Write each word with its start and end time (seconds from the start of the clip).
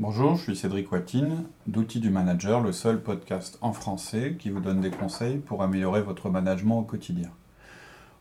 Bonjour, 0.00 0.36
je 0.36 0.42
suis 0.42 0.56
Cédric 0.56 0.92
Watine, 0.92 1.42
d'Outils 1.66 1.98
du 1.98 2.08
Manager, 2.08 2.60
le 2.60 2.70
seul 2.70 3.02
podcast 3.02 3.58
en 3.62 3.72
français 3.72 4.36
qui 4.38 4.48
vous 4.48 4.60
donne 4.60 4.80
des 4.80 4.92
conseils 4.92 5.38
pour 5.38 5.60
améliorer 5.60 6.02
votre 6.02 6.30
management 6.30 6.78
au 6.78 6.84
quotidien. 6.84 7.30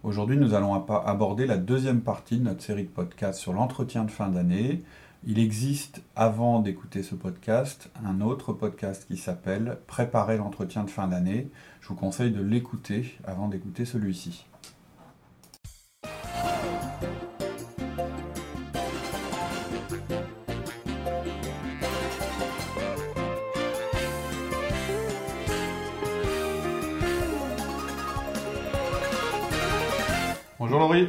Aujourd'hui, 0.01 0.37
nous 0.37 0.55
allons 0.55 0.73
aborder 0.73 1.45
la 1.45 1.57
deuxième 1.57 2.01
partie 2.01 2.39
de 2.39 2.45
notre 2.45 2.63
série 2.63 2.85
de 2.85 2.89
podcasts 2.89 3.39
sur 3.39 3.53
l'entretien 3.53 4.05
de 4.05 4.09
fin 4.09 4.27
d'année. 4.29 4.83
Il 5.23 5.37
existe, 5.37 6.01
avant 6.15 6.61
d'écouter 6.61 7.03
ce 7.03 7.13
podcast, 7.13 7.91
un 8.03 8.21
autre 8.21 8.53
podcast 8.53 9.05
qui 9.05 9.17
s'appelle 9.17 9.77
Préparer 9.85 10.37
l'entretien 10.37 10.83
de 10.83 10.89
fin 10.89 11.07
d'année. 11.07 11.51
Je 11.81 11.89
vous 11.89 11.95
conseille 11.95 12.31
de 12.31 12.41
l'écouter 12.41 13.19
avant 13.23 13.49
d'écouter 13.49 13.85
celui-ci. 13.85 14.47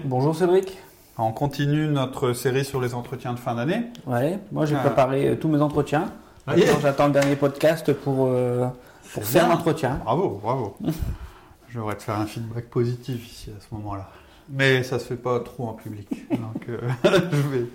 Bonjour 0.05 0.35
Cédric. 0.37 0.77
On 1.17 1.33
continue 1.33 1.87
notre 1.89 2.33
série 2.33 2.65
sur 2.65 2.81
les 2.81 2.95
entretiens 2.95 3.33
de 3.33 3.39
fin 3.39 3.55
d'année. 3.55 3.83
Ouais, 4.07 4.39
moi 4.53 4.67
j'ai 4.67 4.77
Ah. 4.77 4.81
préparé 4.81 5.29
euh, 5.29 5.35
tous 5.37 5.49
mes 5.49 5.61
entretiens. 5.61 6.13
Ah, 6.47 6.57
yeah. 6.57 6.79
J'attends 6.81 7.07
le 7.07 7.13
dernier 7.13 7.37
podcast 7.37 7.93
pour, 7.93 8.27
euh, 8.27 8.67
pour 9.13 9.25
faire 9.25 9.49
l'entretien. 9.49 10.01
Bravo, 10.05 10.41
bravo. 10.43 10.77
Je 11.69 11.79
devrais 11.79 11.97
te 11.97 12.03
faire 12.03 12.19
un 12.19 12.27
feedback 12.27 12.67
positif 12.71 13.27
ici 13.31 13.51
à 13.51 13.61
ce 13.61 13.75
moment-là. 13.75 14.09
Mais 14.51 14.83
ça 14.83 14.99
se 14.99 15.05
fait 15.05 15.17
pas 15.17 15.41
trop 15.41 15.69
en 15.69 15.75
public. 15.75 16.09
Donc 16.31 16.69
euh, 16.69 16.79
je, 17.05 17.49
vais, 17.49 17.67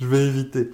je 0.00 0.06
vais 0.06 0.26
éviter. 0.26 0.70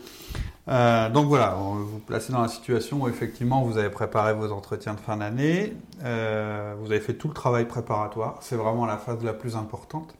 Euh, 0.69 1.09
donc 1.09 1.27
voilà, 1.27 1.57
on 1.59 1.75
va 1.75 1.81
vous 1.83 1.99
placer 1.99 2.33
dans 2.33 2.43
la 2.43 2.49
situation 2.49 3.01
où 3.01 3.09
effectivement 3.09 3.63
vous 3.63 3.77
avez 3.77 3.89
préparé 3.91 4.35
vos 4.35 4.53
entretiens 4.53 4.95
de 4.95 5.01
fin 5.01 5.17
d'année. 5.17 5.73
Euh, 6.05 6.75
vous 6.79 6.93
avez 6.93 7.01
fait 7.01 7.15
tout 7.15 7.27
le 7.27 7.35
travail 7.35 7.65
préparatoire. 7.65 8.37
C'est 8.41 8.55
vraiment 8.55 8.87
la 8.87 8.97
phase 8.99 9.25
la 9.25 9.33
plus 9.33 9.57
importante. 9.57 10.15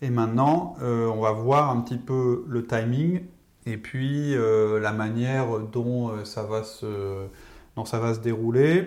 Et 0.00 0.10
maintenant, 0.10 0.76
euh, 0.80 1.06
on 1.08 1.20
va 1.20 1.32
voir 1.32 1.70
un 1.70 1.80
petit 1.80 1.98
peu 1.98 2.44
le 2.48 2.66
timing 2.66 3.22
et 3.66 3.76
puis 3.76 4.34
euh, 4.34 4.80
la 4.80 4.92
manière 4.92 5.58
dont 5.58 6.08
euh, 6.08 6.24
ça 6.24 6.42
va 6.42 6.62
se, 6.62 7.26
ça 7.84 7.98
va 7.98 8.14
se 8.14 8.20
dérouler. 8.20 8.86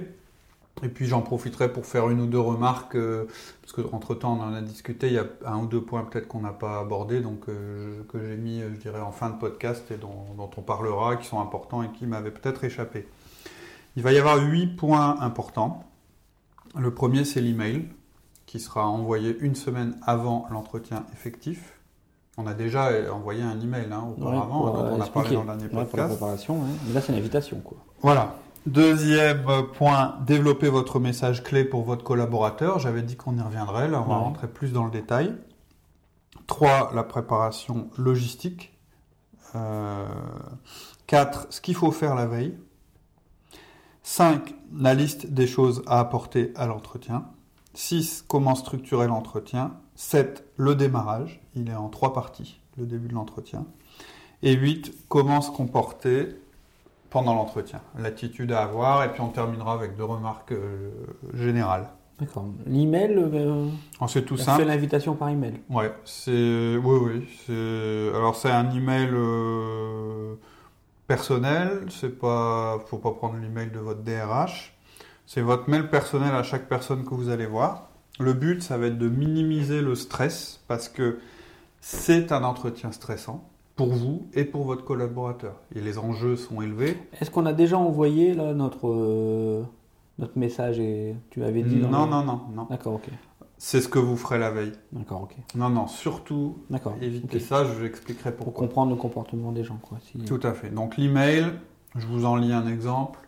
Et 0.83 0.89
puis 0.89 1.05
j'en 1.05 1.21
profiterai 1.21 1.71
pour 1.71 1.85
faire 1.85 2.09
une 2.09 2.21
ou 2.21 2.25
deux 2.25 2.39
remarques, 2.39 2.95
euh, 2.95 3.25
parce 3.61 3.73
qu'entre 3.73 4.15
temps 4.15 4.39
on 4.39 4.41
en 4.41 4.53
a 4.53 4.61
discuté, 4.61 5.07
il 5.07 5.13
y 5.13 5.19
a 5.19 5.27
un 5.45 5.59
ou 5.59 5.65
deux 5.67 5.81
points 5.81 6.03
peut-être 6.03 6.27
qu'on 6.27 6.39
n'a 6.41 6.53
pas 6.53 6.79
abordés, 6.79 7.19
donc 7.19 7.45
que 7.45 8.19
j'ai 8.19 8.37
mis, 8.37 8.61
je 8.61 8.79
dirais, 8.79 9.01
en 9.01 9.11
fin 9.11 9.29
de 9.29 9.37
podcast 9.37 9.91
et 9.91 9.97
dont, 9.97 10.33
dont 10.37 10.49
on 10.57 10.61
parlera, 10.61 11.17
qui 11.17 11.27
sont 11.27 11.41
importants 11.41 11.83
et 11.83 11.89
qui 11.89 12.07
m'avaient 12.07 12.31
peut-être 12.31 12.63
échappé. 12.63 13.05
Il 13.95 14.01
va 14.03 14.13
y 14.13 14.17
avoir 14.17 14.41
huit 14.41 14.67
points 14.75 15.19
importants. 15.19 15.83
Le 16.79 16.91
premier, 16.91 17.25
c'est 17.25 17.41
l'email, 17.41 17.89
qui 18.51 18.59
sera 18.59 18.85
envoyé 18.85 19.37
une 19.39 19.55
semaine 19.55 19.97
avant 20.05 20.45
l'entretien 20.51 21.05
effectif. 21.13 21.79
On 22.37 22.47
a 22.47 22.53
déjà 22.53 22.87
euh, 22.87 23.09
envoyé 23.09 23.41
un 23.41 23.57
email 23.61 23.87
hein, 23.93 24.03
auparavant, 24.17 24.65
Ouais, 24.65 24.71
pour, 24.71 24.83
dont 24.83 24.85
euh, 24.87 24.91
on 24.97 25.01
a 25.01 25.07
parlé 25.07 25.29
expliquer. 25.29 25.35
dans 25.35 25.41
le 25.41 25.47
dernier 25.47 25.63
Ouais, 25.63 25.69
pour 25.69 25.79
la 25.79 25.85
podcast. 25.85 26.09
préparation, 26.09 26.55
ouais. 26.59 26.67
mais 26.85 26.93
là 26.93 26.99
c'est 26.99 27.13
une 27.13 27.19
invitation. 27.19 27.61
Quoi. 27.61 27.77
Voilà. 28.01 28.35
Deuxième 28.65 29.47
euh, 29.47 29.61
point, 29.63 30.17
développer 30.27 30.67
votre 30.67 30.99
message 30.99 31.43
clé 31.43 31.63
pour 31.63 31.83
votre 31.83 32.03
collaborateur. 32.03 32.77
J'avais 32.79 33.03
dit 33.03 33.15
qu'on 33.15 33.37
y 33.37 33.41
reviendrait, 33.41 33.87
là 33.87 34.01
on 34.01 34.09
va 34.09 34.17
Ouais. 34.17 34.21
rentrer 34.23 34.47
plus 34.49 34.73
dans 34.73 34.83
le 34.83 34.91
détail. 34.91 35.33
Trois, 36.47 36.91
la 36.93 37.03
préparation 37.03 37.89
logistique. 37.97 38.77
Euh, 39.55 40.05
Quatre, 41.07 41.47
ce 41.51 41.61
qu'il 41.61 41.75
faut 41.75 41.91
faire 41.91 42.15
la 42.15 42.25
veille. 42.25 42.57
Cinq, 44.03 44.55
la 44.75 44.93
liste 44.93 45.27
des 45.27 45.47
choses 45.47 45.83
à 45.87 45.99
apporter 46.01 46.51
à 46.57 46.67
l'entretien. 46.67 47.25
Six, 47.73 48.23
comment 48.27 48.55
structurer 48.55 49.07
l'entretien. 49.07 49.73
Sept, 49.95 50.45
le 50.57 50.75
démarrage. 50.75 51.41
Il 51.55 51.69
est 51.69 51.75
en 51.75 51.89
trois 51.89 52.13
parties, 52.13 52.59
le 52.77 52.85
début 52.85 53.07
de 53.07 53.13
l'entretien. 53.13 53.65
Et 54.43 54.53
huit, 54.53 54.93
comment 55.07 55.41
se 55.41 55.51
comporter 55.51 56.29
pendant 57.09 57.35
l'entretien, 57.35 57.81
l'attitude 57.99 58.53
à 58.53 58.63
avoir, 58.63 59.03
et 59.03 59.11
puis 59.11 59.19
on 59.21 59.27
terminera 59.27 59.73
avec 59.73 59.97
deux 59.97 60.05
remarques 60.05 60.53
euh, 60.53 60.91
générales. 61.33 61.89
D'accord. 62.19 62.45
L'email, 62.65 63.15
euh, 63.17 63.67
Oh, 63.99 64.07
c'est 64.07 64.21
tout 64.23 64.37
simple. 64.37 64.63
l'invitation 64.63 65.15
par 65.15 65.29
email. 65.29 65.59
Ouais, 65.69 65.91
c'est 66.05 66.77
oui 66.77 66.99
oui, 67.01 67.29
c'est 67.45 68.15
alors 68.15 68.35
c'est 68.35 68.49
un 68.51 68.69
email 68.71 69.09
euh, 69.11 70.35
personnel, 71.07 71.85
c'est 71.89 72.17
pas 72.17 72.79
faut 72.87 72.97
pas 72.97 73.11
prendre 73.11 73.35
l'email 73.41 73.71
de 73.71 73.79
votre 73.79 74.01
DRH. 74.03 74.73
C'est 75.25 75.41
votre 75.41 75.69
mail 75.69 75.89
personnel 75.89 76.33
à 76.35 76.43
chaque 76.43 76.67
personne 76.67 77.05
que 77.05 77.13
vous 77.13 77.29
allez 77.29 77.45
voir. 77.45 77.89
Le 78.19 78.33
but, 78.33 78.61
ça 78.61 78.77
va 78.77 78.87
être 78.87 78.97
de 78.97 79.07
minimiser 79.09 79.81
le 79.81 79.95
stress 79.95 80.61
parce 80.67 80.89
que 80.89 81.19
c'est 81.79 82.31
un 82.31 82.43
entretien 82.43 82.91
stressant 82.91 83.47
pour 83.75 83.93
vous 83.93 84.27
et 84.33 84.43
pour 84.43 84.63
votre 84.65 84.83
collaborateur. 84.83 85.55
Et 85.73 85.81
les 85.81 85.97
enjeux 85.97 86.35
sont 86.35 86.61
élevés. 86.61 86.97
Est-ce 87.19 87.31
qu'on 87.31 87.45
a 87.45 87.53
déjà 87.53 87.77
envoyé 87.77 88.33
là 88.33 88.53
notre, 88.53 88.87
euh, 88.89 89.63
notre 90.19 90.37
message 90.37 90.79
et 90.79 91.15
tu 91.29 91.43
avais 91.43 91.63
dit 91.63 91.77
Non, 91.77 92.05
le- 92.05 92.11
non, 92.11 92.23
non, 92.23 92.41
non. 92.53 92.67
D'accord, 92.69 92.95
ok. 92.95 93.07
C'est 93.57 93.79
ce 93.79 93.87
que 93.87 93.99
vous 93.99 94.17
ferez 94.17 94.39
la 94.39 94.51
veille. 94.51 94.73
D'accord, 94.91 95.21
ok. 95.23 95.35
Non, 95.55 95.69
non, 95.69 95.87
surtout 95.87 96.57
évitez 96.99 97.37
ok. 97.37 97.41
ça, 97.43 97.63
je 97.63 97.71
vous 97.71 97.85
expliquerai 97.85 98.31
Pour 98.35 98.45
pourquoi. 98.47 98.67
comprendre 98.67 98.91
le 98.91 98.97
comportement 98.97 99.51
des 99.51 99.63
gens. 99.63 99.79
Quoi. 99.81 99.99
Si- 100.01 100.17
Tout 100.25 100.39
à 100.43 100.53
fait. 100.53 100.69
Donc 100.69 100.97
l'email, 100.97 101.45
je 101.95 102.05
vous 102.07 102.25
en 102.25 102.35
lis 102.35 102.51
un 102.53 102.67
exemple. 102.67 103.19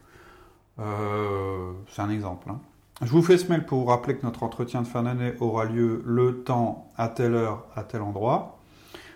Euh, 0.80 1.72
c'est 1.90 2.02
un 2.02 2.10
exemple. 2.10 2.50
hein. 2.50 2.60
Je 3.02 3.12
vous 3.12 3.22
fais 3.24 3.38
ce 3.38 3.50
mail 3.50 3.66
pour 3.66 3.80
vous 3.80 3.86
rappeler 3.86 4.16
que 4.16 4.24
notre 4.26 4.44
entretien 4.44 4.82
de 4.82 4.88
fin 4.88 5.04
d'année 5.04 5.34
aura 5.40 5.66
lieu 5.66 6.02
le 6.06 6.44
temps, 6.44 6.92
à 6.96 7.10
telle 7.10 7.34
heure, 7.34 7.66
à 7.76 7.84
tel 7.84 8.02
endroit. 8.02 8.60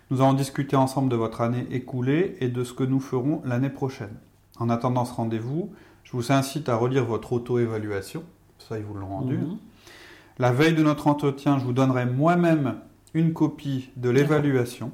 Nous 0.10 0.22
allons 0.22 0.34
discuter 0.34 0.76
ensemble 0.76 1.10
de 1.10 1.16
votre 1.16 1.42
année 1.42 1.66
écoulée 1.72 2.36
et 2.40 2.50
de 2.50 2.64
ce 2.64 2.74
que 2.74 2.84
nous 2.84 3.00
ferons 3.00 3.42
l'année 3.46 3.70
prochaine. 3.70 4.16
En 4.60 4.70
attendant 4.70 5.06
ce 5.06 5.14
rendez-vous, 5.14 5.72
je 6.04 6.12
vous 6.14 6.32
incite 6.32 6.70
à 6.70 6.76
relire 6.76 7.06
votre 7.06 7.34
auto-évaluation. 7.34 8.24
Ça, 8.58 8.78
ils 8.80 8.84
vous 8.86 8.94
l'ont 8.96 9.08
rendu. 9.08 9.38
Mhm. 9.38 9.58
La 10.40 10.52
veille 10.52 10.74
de 10.76 10.84
notre 10.84 11.08
entretien, 11.08 11.60
je 11.60 11.64
vous 11.66 11.74
donnerai 11.74 12.06
moi-même 12.06 12.76
une 13.14 13.34
copie 13.34 13.90
de 13.96 14.10
l'évaluation 14.10 14.92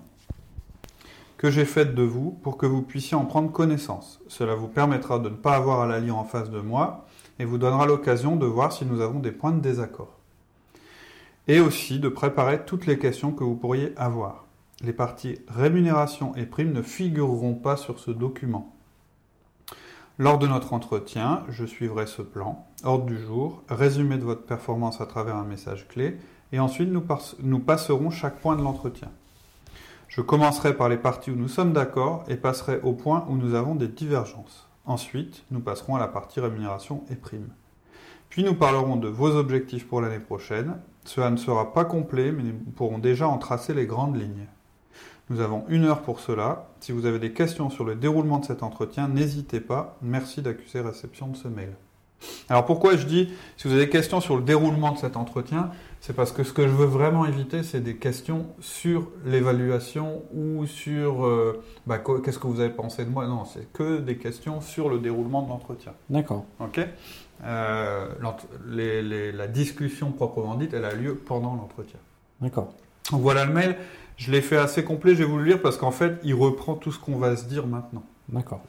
que 1.43 1.51
j'ai 1.51 1.65
faite 1.65 1.93
de 1.93 2.03
vous 2.03 2.31
pour 2.41 2.55
que 2.55 2.65
vous 2.65 2.81
puissiez 2.81 3.17
en 3.17 3.25
prendre 3.25 3.51
connaissance. 3.51 4.21
Cela 4.29 4.55
vous 4.55 4.69
permettra 4.69 5.19
de 5.19 5.27
ne 5.27 5.35
pas 5.35 5.57
avoir 5.57 5.81
à 5.81 5.87
la 5.87 5.99
lire 5.99 6.15
en 6.15 6.23
face 6.23 6.49
de 6.49 6.61
moi 6.61 7.05
et 7.37 7.43
vous 7.43 7.57
donnera 7.57 7.85
l'occasion 7.85 8.37
de 8.37 8.45
voir 8.45 8.71
si 8.71 8.85
nous 8.85 9.01
avons 9.01 9.19
des 9.19 9.33
points 9.33 9.51
de 9.51 9.59
désaccord. 9.59 10.17
Et 11.49 11.59
aussi 11.59 11.99
de 11.99 12.07
préparer 12.07 12.63
toutes 12.63 12.85
les 12.85 12.97
questions 12.97 13.33
que 13.33 13.43
vous 13.43 13.57
pourriez 13.57 13.91
avoir. 13.97 14.45
Les 14.85 14.93
parties 14.93 15.37
rémunération 15.49 16.33
et 16.37 16.45
primes 16.45 16.71
ne 16.71 16.81
figureront 16.81 17.55
pas 17.55 17.75
sur 17.75 17.99
ce 17.99 18.11
document. 18.11 18.73
Lors 20.17 20.39
de 20.39 20.47
notre 20.47 20.71
entretien, 20.71 21.43
je 21.49 21.65
suivrai 21.65 22.07
ce 22.07 22.21
plan, 22.21 22.65
ordre 22.85 23.05
du 23.05 23.17
jour, 23.17 23.63
résumé 23.67 24.17
de 24.17 24.23
votre 24.23 24.45
performance 24.45 25.01
à 25.01 25.07
travers 25.07 25.35
un 25.35 25.43
message 25.43 25.89
clé, 25.89 26.15
et 26.53 26.61
ensuite 26.61 26.89
nous, 26.89 27.59
passerons 27.59 28.11
chaque 28.11 28.39
point 28.39 28.55
de 28.55 28.61
l'entretien. 28.61 29.09
Je 30.07 30.21
commencerai 30.21 30.75
par 30.75 30.89
les 30.89 30.97
parties 30.97 31.31
où 31.31 31.35
nous 31.35 31.47
sommes 31.47 31.73
d'accord 31.73 32.23
et 32.27 32.35
passerai 32.35 32.79
au 32.83 32.93
point 32.93 33.25
où 33.29 33.35
nous 33.35 33.55
avons 33.55 33.75
des 33.75 33.87
divergences. 33.87 34.67
Ensuite, 34.85 35.43
nous 35.49 35.59
passerons 35.59 35.95
à 35.95 35.99
la 35.99 36.07
partie 36.07 36.39
rémunération 36.39 37.03
et 37.09 37.15
primes. 37.15 37.49
Puis 38.29 38.43
nous 38.43 38.55
parlerons 38.55 38.95
de 38.95 39.07
vos 39.07 39.35
objectifs 39.35 39.87
pour 39.87 40.01
l'année 40.01 40.19
prochaine. 40.19 40.77
Cela 41.05 41.29
ne 41.29 41.37
sera 41.37 41.73
pas 41.73 41.85
complet, 41.85 42.31
mais 42.31 42.43
nous 42.43 42.53
pourrons 42.75 42.97
déjà 42.97 43.27
en 43.27 43.37
tracer 43.37 43.73
les 43.73 43.85
grandes 43.85 44.19
lignes. 44.19 44.47
Nous 45.29 45.39
avons 45.39 45.63
une 45.69 45.85
heure 45.85 46.01
pour 46.01 46.19
cela. 46.19 46.69
Si 46.79 46.91
vous 46.91 47.05
avez 47.05 47.19
des 47.19 47.31
questions 47.31 47.69
sur 47.69 47.85
le 47.85 47.95
déroulement 47.95 48.39
de 48.39 48.45
cet 48.45 48.61
entretien, 48.61 49.07
n'hésitez 49.07 49.61
pas. 49.61 49.97
Merci 50.01 50.41
d'accuser 50.41 50.81
réception 50.81 51.27
de 51.27 51.37
ce 51.37 51.47
mail. 51.47 51.75
Alors 52.49 52.65
pourquoi 52.65 52.97
je 52.97 53.05
dis, 53.05 53.33
si 53.57 53.67
vous 53.67 53.73
avez 53.73 53.85
des 53.85 53.91
questions 53.91 54.21
sur 54.21 54.35
le 54.35 54.43
déroulement 54.43 54.91
de 54.91 54.97
cet 54.97 55.17
entretien, 55.17 55.71
c'est 56.05 56.11
parce 56.11 56.33
que 56.33 56.43
ce 56.43 56.51
que 56.51 56.63
je 56.63 56.73
veux 56.73 56.85
vraiment 56.85 57.25
éviter, 57.25 57.63
c'est 57.63 57.79
des 57.79 57.95
questions 57.95 58.47
sur 58.59 59.07
l'évaluation 59.25 60.21
ou 60.33 60.65
sur 60.65 61.25
euh, 61.25 61.63
bah, 61.87 61.97
qu'est-ce 61.97 62.37
que 62.37 62.47
vous 62.47 62.59
avez 62.59 62.71
pensé 62.73 63.05
de 63.05 63.09
moi. 63.09 63.25
Non, 63.25 63.45
c'est 63.45 63.71
que 63.71 63.99
des 63.99 64.17
questions 64.17 64.59
sur 64.59 64.89
le 64.89 64.99
déroulement 64.99 65.43
de 65.43 65.47
l'entretien. 65.47 65.93
D'accord. 66.09 66.43
Ok? 66.59 66.81
Euh, 67.45 68.07
l'ent- 68.19 68.35
les- 68.67 69.01
les- 69.01 69.31
La 69.31 69.47
discussion 69.47 70.11
proprement 70.11 70.55
dite, 70.55 70.73
elle 70.73 70.83
a 70.83 70.93
lieu 70.93 71.15
pendant 71.15 71.55
l'entretien. 71.55 71.99
D'accord. 72.41 72.73
Donc 73.09 73.21
voilà 73.21 73.45
le 73.45 73.53
mail. 73.53 73.77
Je 74.17 74.29
l'ai 74.29 74.41
fait 74.41 74.57
assez 74.57 74.83
complet, 74.83 75.13
je 75.13 75.19
vais 75.19 75.29
vous 75.29 75.37
le 75.37 75.45
lire 75.45 75.61
parce 75.61 75.77
qu'en 75.77 75.91
fait, 75.91 76.19
il 76.25 76.33
reprend 76.35 76.73
tout 76.75 76.91
ce 76.91 76.99
qu'on 76.99 77.15
va 77.15 77.37
se 77.37 77.45
dire 77.45 77.65
maintenant. 77.65 78.03
D'accord. 78.27 78.59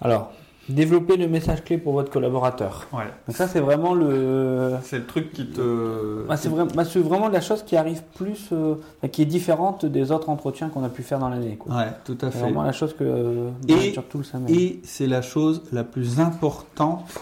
Alors, 0.00 0.30
développer 0.68 1.16
le 1.16 1.28
message 1.28 1.62
clé 1.64 1.78
pour 1.78 1.92
votre 1.92 2.10
collaborateur. 2.10 2.86
Ouais. 2.92 3.04
Donc 3.26 3.36
ça, 3.36 3.46
c'est 3.46 3.60
vraiment 3.60 3.94
le... 3.94 4.72
C'est 4.82 4.98
le 4.98 5.06
truc 5.06 5.32
qui 5.32 5.46
te. 5.48 6.26
Bah, 6.26 6.36
c'est 6.36 6.48
bah, 6.74 6.84
c'est 6.84 6.98
vraiment 7.00 7.28
la 7.28 7.40
chose 7.40 7.62
qui 7.62 7.76
arrive 7.76 8.02
plus, 8.16 8.48
euh, 8.52 8.74
qui 9.12 9.22
est 9.22 9.26
différente 9.26 9.84
des 9.86 10.10
autres 10.12 10.28
entretiens 10.28 10.68
qu'on 10.68 10.84
a 10.84 10.88
pu 10.88 11.02
faire 11.02 11.18
dans 11.18 11.28
l'année. 11.28 11.58
Ouais, 11.66 11.86
tout 12.04 12.18
à 12.20 12.26
C'est 12.26 12.32
fait. 12.32 12.38
vraiment 12.40 12.62
la 12.62 12.72
chose 12.72 12.94
que 12.94 13.04
euh, 13.04 13.50
Et- 13.68 13.92
le. 13.94 14.50
Et 14.50 14.80
c'est 14.84 15.06
la 15.06 15.22
chose 15.22 15.62
la 15.72 15.84
plus 15.84 16.20
importante 16.20 17.12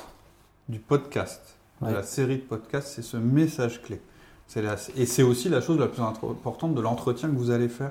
du 0.69 0.79
podcast, 0.79 1.41
de 1.83 1.93
la 1.93 2.03
série 2.03 2.37
de 2.37 2.43
podcasts, 2.43 2.89
c'est 2.89 3.03
ce 3.03 3.17
message 3.19 3.83
clé. 3.83 4.01
C'est 4.47 4.63
la- 4.63 4.77
Et 4.97 5.07
c'est 5.07 5.23
aussi 5.23 5.49
la 5.49 5.61
chose 5.61 5.79
la 5.79 5.87
plus 5.89 6.03
importante 6.03 6.75
de 6.75 6.81
l'entretien 6.81 7.29
que 7.29 7.37
vous 7.37 7.51
allez 7.51 7.69
faire. 7.69 7.91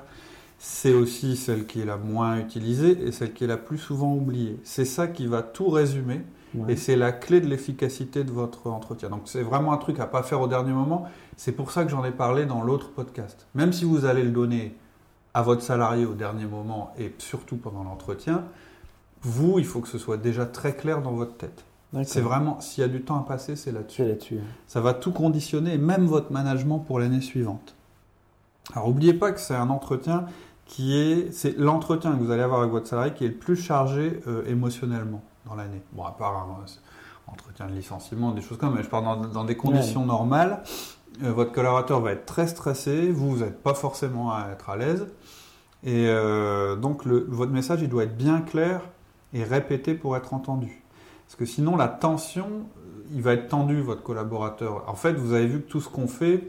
C'est 0.58 0.94
aussi 0.94 1.36
celle 1.36 1.66
qui 1.66 1.80
est 1.80 1.84
la 1.84 1.96
moins 1.96 2.38
utilisée 2.38 2.96
et 3.06 3.12
celle 3.12 3.32
qui 3.34 3.44
est 3.44 3.48
la 3.48 3.56
plus 3.56 3.78
souvent 3.78 4.14
oubliée. 4.14 4.58
C'est 4.64 4.84
ça 4.84 5.06
qui 5.08 5.26
va 5.26 5.42
tout 5.42 5.68
résumer 5.68 6.22
Ouais. 6.54 6.74
et 6.74 6.76
c'est 6.76 6.94
la 6.94 7.10
clé 7.10 7.40
de 7.40 7.48
l'efficacité 7.48 8.22
de 8.22 8.30
votre 8.30 8.68
entretien. 8.68 9.08
Donc 9.10 9.22
c'est 9.24 9.42
vraiment 9.42 9.72
un 9.72 9.76
truc 9.76 9.98
à 9.98 10.06
pas 10.06 10.22
faire 10.22 10.40
au 10.40 10.46
dernier 10.46 10.72
moment. 10.72 11.08
C'est 11.36 11.50
pour 11.50 11.72
ça 11.72 11.84
que 11.84 11.90
j'en 11.90 12.04
ai 12.04 12.12
parlé 12.12 12.46
dans 12.46 12.62
l'autre 12.62 12.90
podcast. 12.90 13.48
Même 13.56 13.72
si 13.72 13.84
vous 13.84 14.04
allez 14.04 14.22
le 14.22 14.30
donner 14.30 14.76
à 15.34 15.42
votre 15.42 15.62
salarié 15.62 16.06
au 16.06 16.14
dernier 16.14 16.44
moment 16.46 16.92
et 16.96 17.12
surtout 17.18 17.56
pendant 17.56 17.82
l'entretien, 17.82 18.44
vous, 19.22 19.58
il 19.58 19.64
faut 19.64 19.80
que 19.80 19.88
ce 19.88 19.98
soit 19.98 20.16
déjà 20.16 20.46
très 20.46 20.76
clair 20.76 21.02
dans 21.02 21.10
votre 21.12 21.36
tête. 21.36 21.64
C'est 22.04 22.20
vraiment, 22.20 22.60
s'il 22.60 22.82
y 22.82 22.84
a 22.84 22.88
du 22.88 23.02
temps 23.02 23.18
à 23.18 23.24
passer, 23.26 23.56
c'est 23.56 23.72
là-dessus. 23.72 24.02
C'est 24.02 24.08
là-dessus. 24.08 24.38
Ça 24.68 24.80
va 24.80 24.94
tout 24.94 25.12
conditionner, 25.12 25.76
même 25.76 26.06
votre 26.06 26.30
management 26.32 26.78
pour 26.78 27.00
l'année 27.00 27.20
suivante. 27.20 27.74
Alors, 28.72 28.88
n'oubliez 28.88 29.14
pas 29.14 29.32
que 29.32 29.40
c'est 29.40 29.54
un 29.54 29.70
entretien 29.70 30.26
qui 30.66 30.96
est, 30.96 31.32
c'est 31.32 31.56
l'entretien 31.58 32.12
que 32.12 32.22
vous 32.22 32.30
allez 32.30 32.42
avoir 32.42 32.60
avec 32.60 32.72
votre 32.72 32.86
salarié 32.86 33.12
qui 33.12 33.24
est 33.24 33.28
le 33.28 33.34
plus 33.34 33.56
chargé 33.56 34.20
euh, 34.26 34.42
émotionnellement 34.46 35.22
dans 35.46 35.54
l'année. 35.54 35.82
Bon, 35.92 36.04
à 36.04 36.12
part 36.12 36.36
un 36.36 36.66
c'est- 36.66 36.80
entretien 37.26 37.66
de 37.66 37.72
licenciement, 37.72 38.32
des 38.32 38.42
choses 38.42 38.58
comme 38.58 38.70
ça, 38.70 38.76
mais 38.76 38.82
je 38.82 38.88
parle 38.88 39.04
dans, 39.04 39.16
dans 39.16 39.44
des 39.44 39.56
conditions 39.56 40.04
normales. 40.04 40.62
Euh, 41.22 41.32
votre 41.32 41.52
collaborateur 41.52 42.00
va 42.00 42.12
être 42.12 42.26
très 42.26 42.46
stressé, 42.46 43.10
vous, 43.10 43.30
vous 43.30 43.44
n'êtes 43.44 43.62
pas 43.62 43.74
forcément 43.74 44.32
à 44.32 44.48
être 44.52 44.68
à 44.70 44.76
l'aise. 44.76 45.06
Et 45.84 46.06
euh, 46.08 46.76
donc, 46.76 47.04
le- 47.04 47.26
votre 47.28 47.52
message, 47.52 47.80
il 47.82 47.88
doit 47.88 48.04
être 48.04 48.16
bien 48.16 48.40
clair 48.40 48.80
et 49.32 49.42
répété 49.44 49.94
pour 49.94 50.16
être 50.16 50.32
entendu. 50.34 50.82
Parce 51.26 51.36
que 51.36 51.44
sinon, 51.46 51.76
la 51.76 51.88
tension, 51.88 52.46
il 53.14 53.20
va 53.22 53.32
être 53.34 53.48
tendu, 53.48 53.80
votre 53.80 54.02
collaborateur. 54.02 54.84
En 54.86 54.94
fait, 54.94 55.12
vous 55.14 55.32
avez 55.34 55.46
vu 55.46 55.60
que 55.62 55.70
tout 55.70 55.80
ce 55.80 55.88
qu'on 55.88 56.08
fait, 56.08 56.48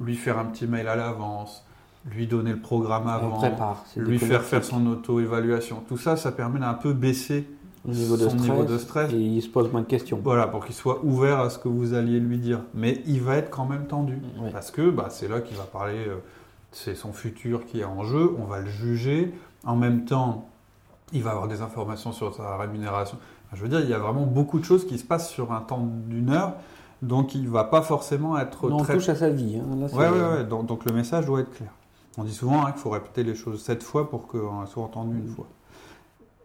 lui 0.00 0.16
faire 0.16 0.38
un 0.38 0.44
petit 0.44 0.66
mail 0.66 0.88
à 0.88 0.96
l'avance, 0.96 1.64
lui 2.10 2.26
donner 2.26 2.52
le 2.52 2.60
programme 2.60 3.08
avant, 3.08 3.38
prépare. 3.38 3.84
lui 3.96 4.18
faire 4.18 4.42
faire 4.42 4.64
son 4.64 4.86
auto-évaluation, 4.86 5.82
tout 5.88 5.98
ça, 5.98 6.16
ça 6.16 6.32
permet 6.32 6.60
d'un 6.60 6.74
peu 6.74 6.92
baisser 6.92 7.46
au 7.86 7.92
niveau 7.92 8.16
de 8.16 8.22
son 8.24 8.30
stress, 8.30 8.42
niveau 8.42 8.64
de 8.64 8.78
stress. 8.78 9.12
et 9.12 9.16
il 9.16 9.42
se 9.42 9.48
pose 9.48 9.70
moins 9.72 9.80
de 9.80 9.86
questions. 9.86 10.20
Voilà, 10.22 10.46
pour 10.46 10.64
qu'il 10.64 10.74
soit 10.74 11.02
ouvert 11.04 11.40
à 11.40 11.50
ce 11.50 11.58
que 11.58 11.68
vous 11.68 11.94
alliez 11.94 12.20
lui 12.20 12.38
dire. 12.38 12.60
Mais 12.74 13.02
il 13.06 13.22
va 13.22 13.36
être 13.36 13.50
quand 13.50 13.64
même 13.64 13.86
tendu. 13.86 14.18
Ouais. 14.38 14.50
Parce 14.50 14.70
que 14.70 14.90
bah, 14.90 15.08
c'est 15.10 15.28
là 15.28 15.40
qu'il 15.40 15.56
va 15.56 15.64
parler, 15.64 16.06
euh, 16.06 16.16
c'est 16.72 16.94
son 16.94 17.12
futur 17.12 17.64
qui 17.64 17.80
est 17.80 17.84
en 17.84 18.04
jeu, 18.04 18.34
on 18.38 18.44
va 18.44 18.60
le 18.60 18.68
juger. 18.68 19.32
En 19.64 19.76
même 19.76 20.04
temps, 20.04 20.48
il 21.12 21.22
va 21.22 21.30
avoir 21.30 21.48
des 21.48 21.62
informations 21.62 22.12
sur 22.12 22.34
sa 22.34 22.56
rémunération. 22.56 23.18
Enfin, 23.46 23.56
je 23.56 23.62
veux 23.62 23.68
dire, 23.68 23.80
il 23.80 23.88
y 23.88 23.94
a 23.94 23.98
vraiment 23.98 24.26
beaucoup 24.26 24.58
de 24.58 24.64
choses 24.64 24.86
qui 24.86 24.98
se 24.98 25.04
passent 25.04 25.30
sur 25.30 25.52
un 25.52 25.60
temps 25.60 25.86
d'une 26.06 26.30
heure, 26.30 26.54
donc 27.02 27.34
il 27.34 27.48
va 27.48 27.64
pas 27.64 27.82
forcément 27.82 28.36
être 28.38 28.68
Non, 28.68 28.76
on 28.78 28.82
très... 28.82 28.94
touche 28.94 29.08
à 29.08 29.14
sa 29.16 29.30
vie. 29.30 29.58
hein. 29.58 29.76
Là, 29.76 29.88
c'est- 29.88 29.96
Ouais, 29.96 30.08
ouais, 30.08 30.20
ouais. 30.38 30.44
Donc, 30.44 30.66
donc 30.66 30.84
le 30.84 30.92
message 30.92 31.26
doit 31.26 31.40
être 31.40 31.50
clair. 31.50 31.70
On 32.18 32.24
dit 32.24 32.34
souvent 32.34 32.66
hein, 32.66 32.72
qu'il 32.72 32.80
faut 32.80 32.90
répéter 32.90 33.22
les 33.22 33.34
choses 33.34 33.62
sept 33.62 33.82
fois 33.82 34.10
pour 34.10 34.26
qu'on 34.26 34.66
soit 34.66 34.82
entendu 34.82 35.16
une 35.16 35.26
Mm. 35.30 35.34
fois. 35.34 35.46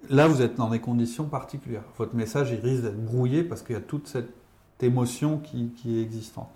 Là, 0.10 0.28
vous 0.28 0.42
êtes 0.42 0.56
dans 0.56 0.70
des 0.70 0.80
conditions 0.80 1.26
particulières. 1.26 1.82
Votre 1.98 2.16
message, 2.16 2.52
il 2.52 2.60
risque 2.60 2.84
d'être 2.84 3.04
brouillé 3.04 3.44
parce 3.44 3.64
qu'il 3.64 3.74
y 3.74 3.78
a 3.78 3.82
toute 3.82 4.08
cette 4.08 4.30
émotion 4.82 5.40
qui, 5.40 5.70
qui 5.70 5.98
est 5.98 6.02
existante. 6.04 6.50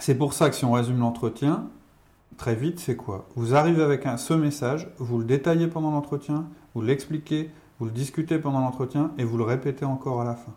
C'est 0.00 0.16
pour 0.16 0.32
ça 0.32 0.50
que 0.50 0.56
si 0.56 0.64
on 0.64 0.72
résume 0.72 0.98
l'entretien, 0.98 1.66
très 2.36 2.54
vite, 2.54 2.78
c'est 2.80 2.96
quoi? 2.96 3.26
Vous 3.36 3.54
arrivez 3.54 3.82
avec 3.82 4.06
un, 4.06 4.16
ce 4.16 4.34
message, 4.34 4.88
vous 4.98 5.18
le 5.18 5.24
détaillez 5.24 5.66
pendant 5.68 5.90
l'entretien, 5.90 6.44
vous 6.74 6.82
l'expliquez, 6.82 7.50
vous 7.78 7.86
le 7.86 7.92
discutez 7.92 8.38
pendant 8.38 8.60
l'entretien 8.60 9.10
et 9.18 9.24
vous 9.24 9.36
le 9.38 9.44
répétez 9.44 9.84
encore 9.84 10.20
à 10.20 10.24
la 10.24 10.34
fin. 10.34 10.52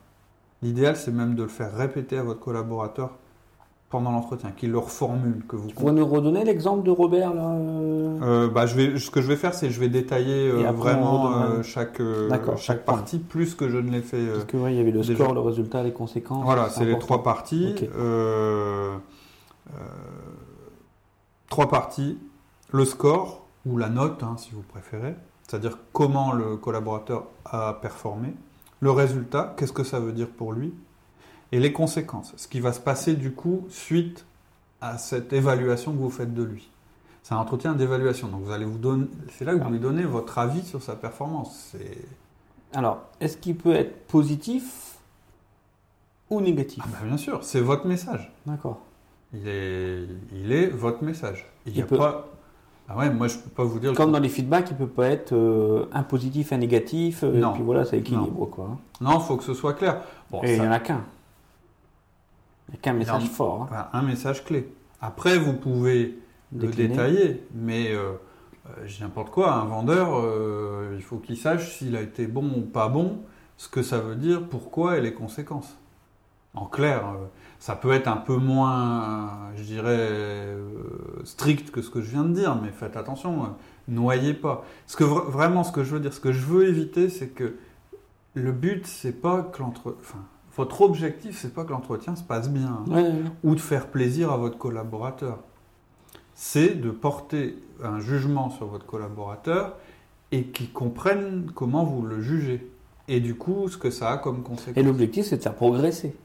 L'idéal, 0.62 0.96
c'est 0.96 1.12
même 1.12 1.36
de 1.36 1.44
le 1.44 1.50
faire 1.50 1.74
répéter 1.76 2.18
à 2.18 2.24
votre 2.24 2.40
collaborateur 2.40 3.12
pendant 3.90 4.12
l'entretien, 4.12 4.52
qu'il 4.52 4.72
le 4.72 4.78
reformule, 4.78 5.44
que 5.48 5.58
vous 5.58 5.64
Vous 5.64 5.74
pouvez 5.74 5.92
nous 5.92 6.06
redonner 6.08 6.46
l'exemple 6.46 6.84
de 6.84 6.92
Robert 6.92 7.34
là 7.34 7.50
euh, 7.50 8.20
euh, 8.22 8.48
bah, 8.48 8.66
je 8.66 8.76
vais, 8.76 8.98
ce 8.98 9.12
que 9.12 9.22
je 9.22 9.28
vais 9.28 9.36
faire, 9.36 9.54
c'est 9.54 9.68
que 9.68 9.74
je 9.74 9.80
vais 9.82 9.90
détailler 9.90 10.50
euh, 10.50 10.62
après, 10.70 10.94
vraiment 10.94 11.34
euh, 11.34 11.62
chaque, 11.62 12.02
chaque 12.56 12.86
point. 12.86 12.96
partie, 12.96 13.20
plus 13.20 13.54
que 13.54 13.68
je 13.68 13.78
ne 13.78 13.92
l'ai 13.92 14.02
fait. 14.02 14.26
Parce 14.28 14.46
que 14.46 14.56
ouais, 14.58 14.74
il 14.74 14.78
y 14.78 14.80
avait 14.80 14.92
le 14.92 15.02
déjà- 15.02 15.16
score, 15.16 15.34
le 15.34 15.42
résultat, 15.42 15.84
les 15.84 15.92
conséquences. 15.92 16.46
voilà, 16.46 16.70
c'est 16.70 16.86
les 16.86 16.98
trois 17.00 17.22
parties. 17.22 17.76
Trois 21.50 21.68
parties. 21.70 22.18
Le 22.72 22.86
score, 22.86 23.46
ou 23.66 23.78
la 23.78 23.90
note, 23.90 24.24
hein, 24.24 24.36
si 24.38 24.52
vous 24.52 24.62
préférez, 24.62 25.16
c'est-à-dire 25.46 25.78
comment 25.92 26.32
le 26.32 26.56
collaborateur 26.56 27.26
a 27.44 27.74
performé. 27.82 28.34
Le 28.82 28.92
résultat, 28.92 29.54
qu'est-ce 29.58 29.74
que 29.74 29.84
ça 29.84 30.00
veut 30.00 30.12
dire 30.12 30.28
pour 30.30 30.54
lui 30.54 30.74
Et 31.52 31.60
les 31.60 31.72
conséquences, 31.72 32.34
ce 32.38 32.48
qui 32.48 32.60
va 32.60 32.74
se 32.74 32.80
passer 32.80 33.16
du 33.16 33.32
coup 33.32 33.66
suite 33.70 34.26
à 34.82 34.98
cette 34.98 35.32
évaluation 35.34 35.92
que 35.94 35.98
vous 35.98 36.10
faites 36.10 36.34
de 36.34 36.44
lui. 36.44 36.70
C'est 37.24 37.36
un 37.36 37.38
entretien 37.38 37.74
d'évaluation, 37.74 38.28
donc 38.28 38.42
vous 38.42 38.52
allez 38.52 38.66
vous 38.66 38.80
donner, 38.80 39.06
c'est 39.38 39.46
là 39.46 39.54
que 39.56 39.64
vous 39.64 39.70
lui 39.70 39.80
donnez 39.80 40.04
votre 40.04 40.40
avis 40.40 40.64
sur 40.64 40.82
sa 40.82 40.96
performance. 40.96 41.76
Alors, 42.74 43.04
est-ce 43.20 43.38
qu'il 43.38 43.56
peut 43.56 43.74
être 43.76 44.08
positif 44.08 44.96
ou 46.32 46.42
négatif? 46.42 46.82
Ah 46.84 46.90
bah, 46.92 47.06
bien 47.06 47.18
sûr, 47.18 47.44
c'est 47.44 47.62
votre 47.62 47.86
message. 47.86 48.32
D'accord. 48.48 48.80
Il 49.34 49.48
est, 49.48 50.08
il 50.34 50.52
est 50.52 50.68
votre 50.68 51.04
message. 51.04 51.46
Il 51.68 51.74
Il 51.74 51.76
n'y 51.76 51.82
a 51.84 51.86
peut- 51.86 51.98
pas. 51.98 52.28
Ah 52.94 52.98
ouais, 52.98 53.10
moi 53.10 53.28
je 53.28 53.38
peux 53.38 53.50
pas 53.50 53.64
vous 53.64 53.80
dire. 53.80 53.94
Comme 53.94 54.12
dans 54.12 54.20
les 54.20 54.28
feedbacks, 54.30 54.68
il 54.72 54.76
peut 54.76 54.88
pas 54.88 55.08
être 55.08 55.32
euh, 55.34 55.86
un 55.94 56.04
positif, 56.04 56.52
un 56.52 56.58
négatif, 56.58 57.24
euh, 57.24 57.32
Non. 57.40 57.52
et 57.52 57.54
puis 57.54 57.64
voilà, 57.64 57.86
ça 57.86 57.96
équilibre 57.96 58.46
quoi. 58.48 58.78
Non, 59.00 59.20
il 59.20 59.22
faut 59.22 59.38
que 59.38 59.44
ce 59.44 59.54
soit 59.54 59.74
clair. 59.74 60.02
Bon, 60.30 60.42
et 60.44 60.56
il 60.56 60.62
n'y 60.62 60.68
en 60.68 60.72
a 60.72 60.80
qu'un. 60.80 61.02
Il 62.68 62.74
n'y 62.74 62.78
a 62.78 62.82
qu'un 62.82 62.94
message 62.94 63.26
fort. 63.30 63.70
hein. 63.72 63.88
un 63.94 64.02
message 64.02 64.44
clé. 64.44 64.70
Après, 65.02 65.38
vous 65.38 65.54
pouvez 65.54 66.18
le 66.56 66.68
détailler, 66.68 67.44
mais 67.56 67.92
euh, 67.94 68.12
euh, 68.68 68.70
je 68.86 68.98
dis 68.98 69.02
n'importe 69.04 69.30
quoi. 69.32 69.54
Un 69.54 69.66
vendeur, 69.66 70.10
euh, 70.20 70.94
il 70.96 71.02
faut 71.02 71.18
qu'il 71.18 71.38
sache 71.38 71.78
s'il 71.78 71.96
a 71.96 72.02
été 72.02 72.28
bon 72.28 72.46
ou 72.58 72.62
pas 72.62 72.90
bon, 72.90 73.20
ce 73.58 73.70
que 73.70 73.82
ça 73.84 74.00
veut 74.00 74.16
dire, 74.16 74.44
pourquoi 74.50 74.98
et 74.98 75.02
les 75.02 75.14
conséquences. 75.14 75.78
En 76.54 76.66
clair, 76.66 77.06
euh, 77.06 77.26
ça 77.60 77.76
peut 77.76 77.92
être 77.92 78.08
un 78.08 78.18
peu 78.18 78.36
moins, 78.36 79.30
je 79.56 79.64
dirais, 79.64 79.86
euh, 80.00 80.60
strict 81.24 81.72
que 81.72 81.82
ce 81.82 81.90
que 81.90 82.02
je 82.02 82.10
viens 82.12 82.24
de 82.24 82.34
dire, 82.34 82.58
mais 82.62 82.70
faites 82.72 82.98
attention, 82.98 83.44
euh, 83.44 83.48
noyez 83.88 84.34
pas. 84.34 84.66
Ce 84.88 84.98
que 84.98 85.04
vra- 85.06 85.26
vraiment, 85.30 85.64
ce 85.64 85.72
que 85.72 85.84
je 85.84 85.92
veux 85.94 86.00
dire, 86.02 86.14
ce 86.14 86.20
que 86.20 86.32
je 86.34 86.42
veux 86.46 86.68
éviter, 86.68 87.08
c'est 87.10 87.30
que 87.30 87.56
le 88.34 88.52
but, 88.52 88.86
c'est 88.86 89.14
pas 89.22 89.44
que 89.44 89.62
l'entre, 89.62 89.96
enfin, 90.02 90.20
votre 90.58 90.82
objectif, 90.82 91.38
c'est 91.40 91.54
pas 91.54 91.64
que 91.64 91.72
l'entretien 91.72 92.16
se 92.18 92.24
passe 92.24 92.50
bien 92.50 92.68
hein, 92.68 92.84
Ouais, 92.88 93.02
ouais, 93.02 93.08
ouais. 93.10 93.32
ou 93.44 93.56
de 93.56 93.60
faire 93.62 93.88
plaisir 93.88 94.32
à 94.32 94.38
votre 94.38 94.58
collaborateur. 94.58 95.40
C'est 96.36 96.76
de 96.82 96.90
porter 96.92 97.58
un 97.84 98.00
jugement 98.02 98.50
sur 98.50 98.66
votre 98.66 98.86
collaborateur 98.86 99.78
et 100.34 100.46
qu'il 100.46 100.72
comprenne 100.74 101.50
comment 101.56 101.84
vous 101.86 102.02
le 102.06 102.22
jugez. 102.22 102.70
Et 103.08 103.20
du 103.20 103.36
coup, 103.36 103.68
ce 103.70 103.78
que 103.78 103.90
ça 103.90 104.12
a 104.12 104.18
comme 104.18 104.40
Et 104.40 104.44
conséquence. 104.44 104.84
l'objectif, 104.84 105.26
c'est 105.26 105.38
de 105.38 105.44
faire 105.44 105.56
progresser 105.56 106.16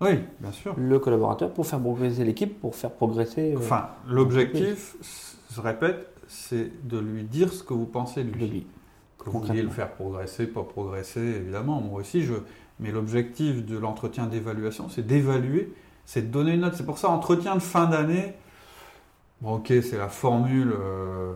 Oui, 0.00 0.18
bien 0.40 0.52
sûr. 0.52 0.74
le 0.76 0.98
collaborateur 0.98 1.52
pour 1.52 1.66
faire 1.66 1.80
progresser 1.80 2.24
l'équipe, 2.24 2.60
pour 2.60 2.74
faire 2.74 2.90
progresser 2.92 3.54
euh, 3.54 3.58
Enfin, 3.58 3.88
l'objectif, 4.06 4.96
je 5.54 5.60
répète, 5.60 6.12
c'est 6.28 6.86
de 6.86 6.98
lui 6.98 7.24
dire 7.24 7.52
ce 7.52 7.62
que 7.62 7.72
vous 7.72 7.86
pensez 7.86 8.22
de 8.24 8.30
le 8.32 8.38
lui. 8.38 8.46
lui. 8.48 8.66
Que 9.18 9.30
vous 9.30 9.40
vouliez 9.40 9.62
le 9.62 9.68
concrètement. 9.68 9.70
faire 9.72 9.92
progresser, 9.92 10.46
pas 10.46 10.62
progresser, 10.64 11.20
évidemment, 11.20 11.80
moi 11.80 12.00
aussi 12.00 12.22
je. 12.22 12.34
Mais 12.78 12.90
l'objectif 12.90 13.64
de 13.64 13.78
l'entretien 13.78 14.26
d'évaluation, 14.26 14.90
c'est 14.90 15.06
d'évaluer, 15.06 15.72
c'est 16.04 16.22
de 16.22 16.26
donner 16.30 16.52
une 16.52 16.60
note. 16.60 16.74
C'est 16.74 16.84
pour 16.84 16.98
ça, 16.98 17.08
entretien 17.08 17.54
de 17.54 17.62
fin 17.62 17.86
d'année, 17.86 18.34
bon, 19.40 19.54
ok, 19.54 19.68
c'est 19.68 19.96
la 19.96 20.08
formule 20.08 20.72
euh, 20.72 20.76
euh, 20.78 21.34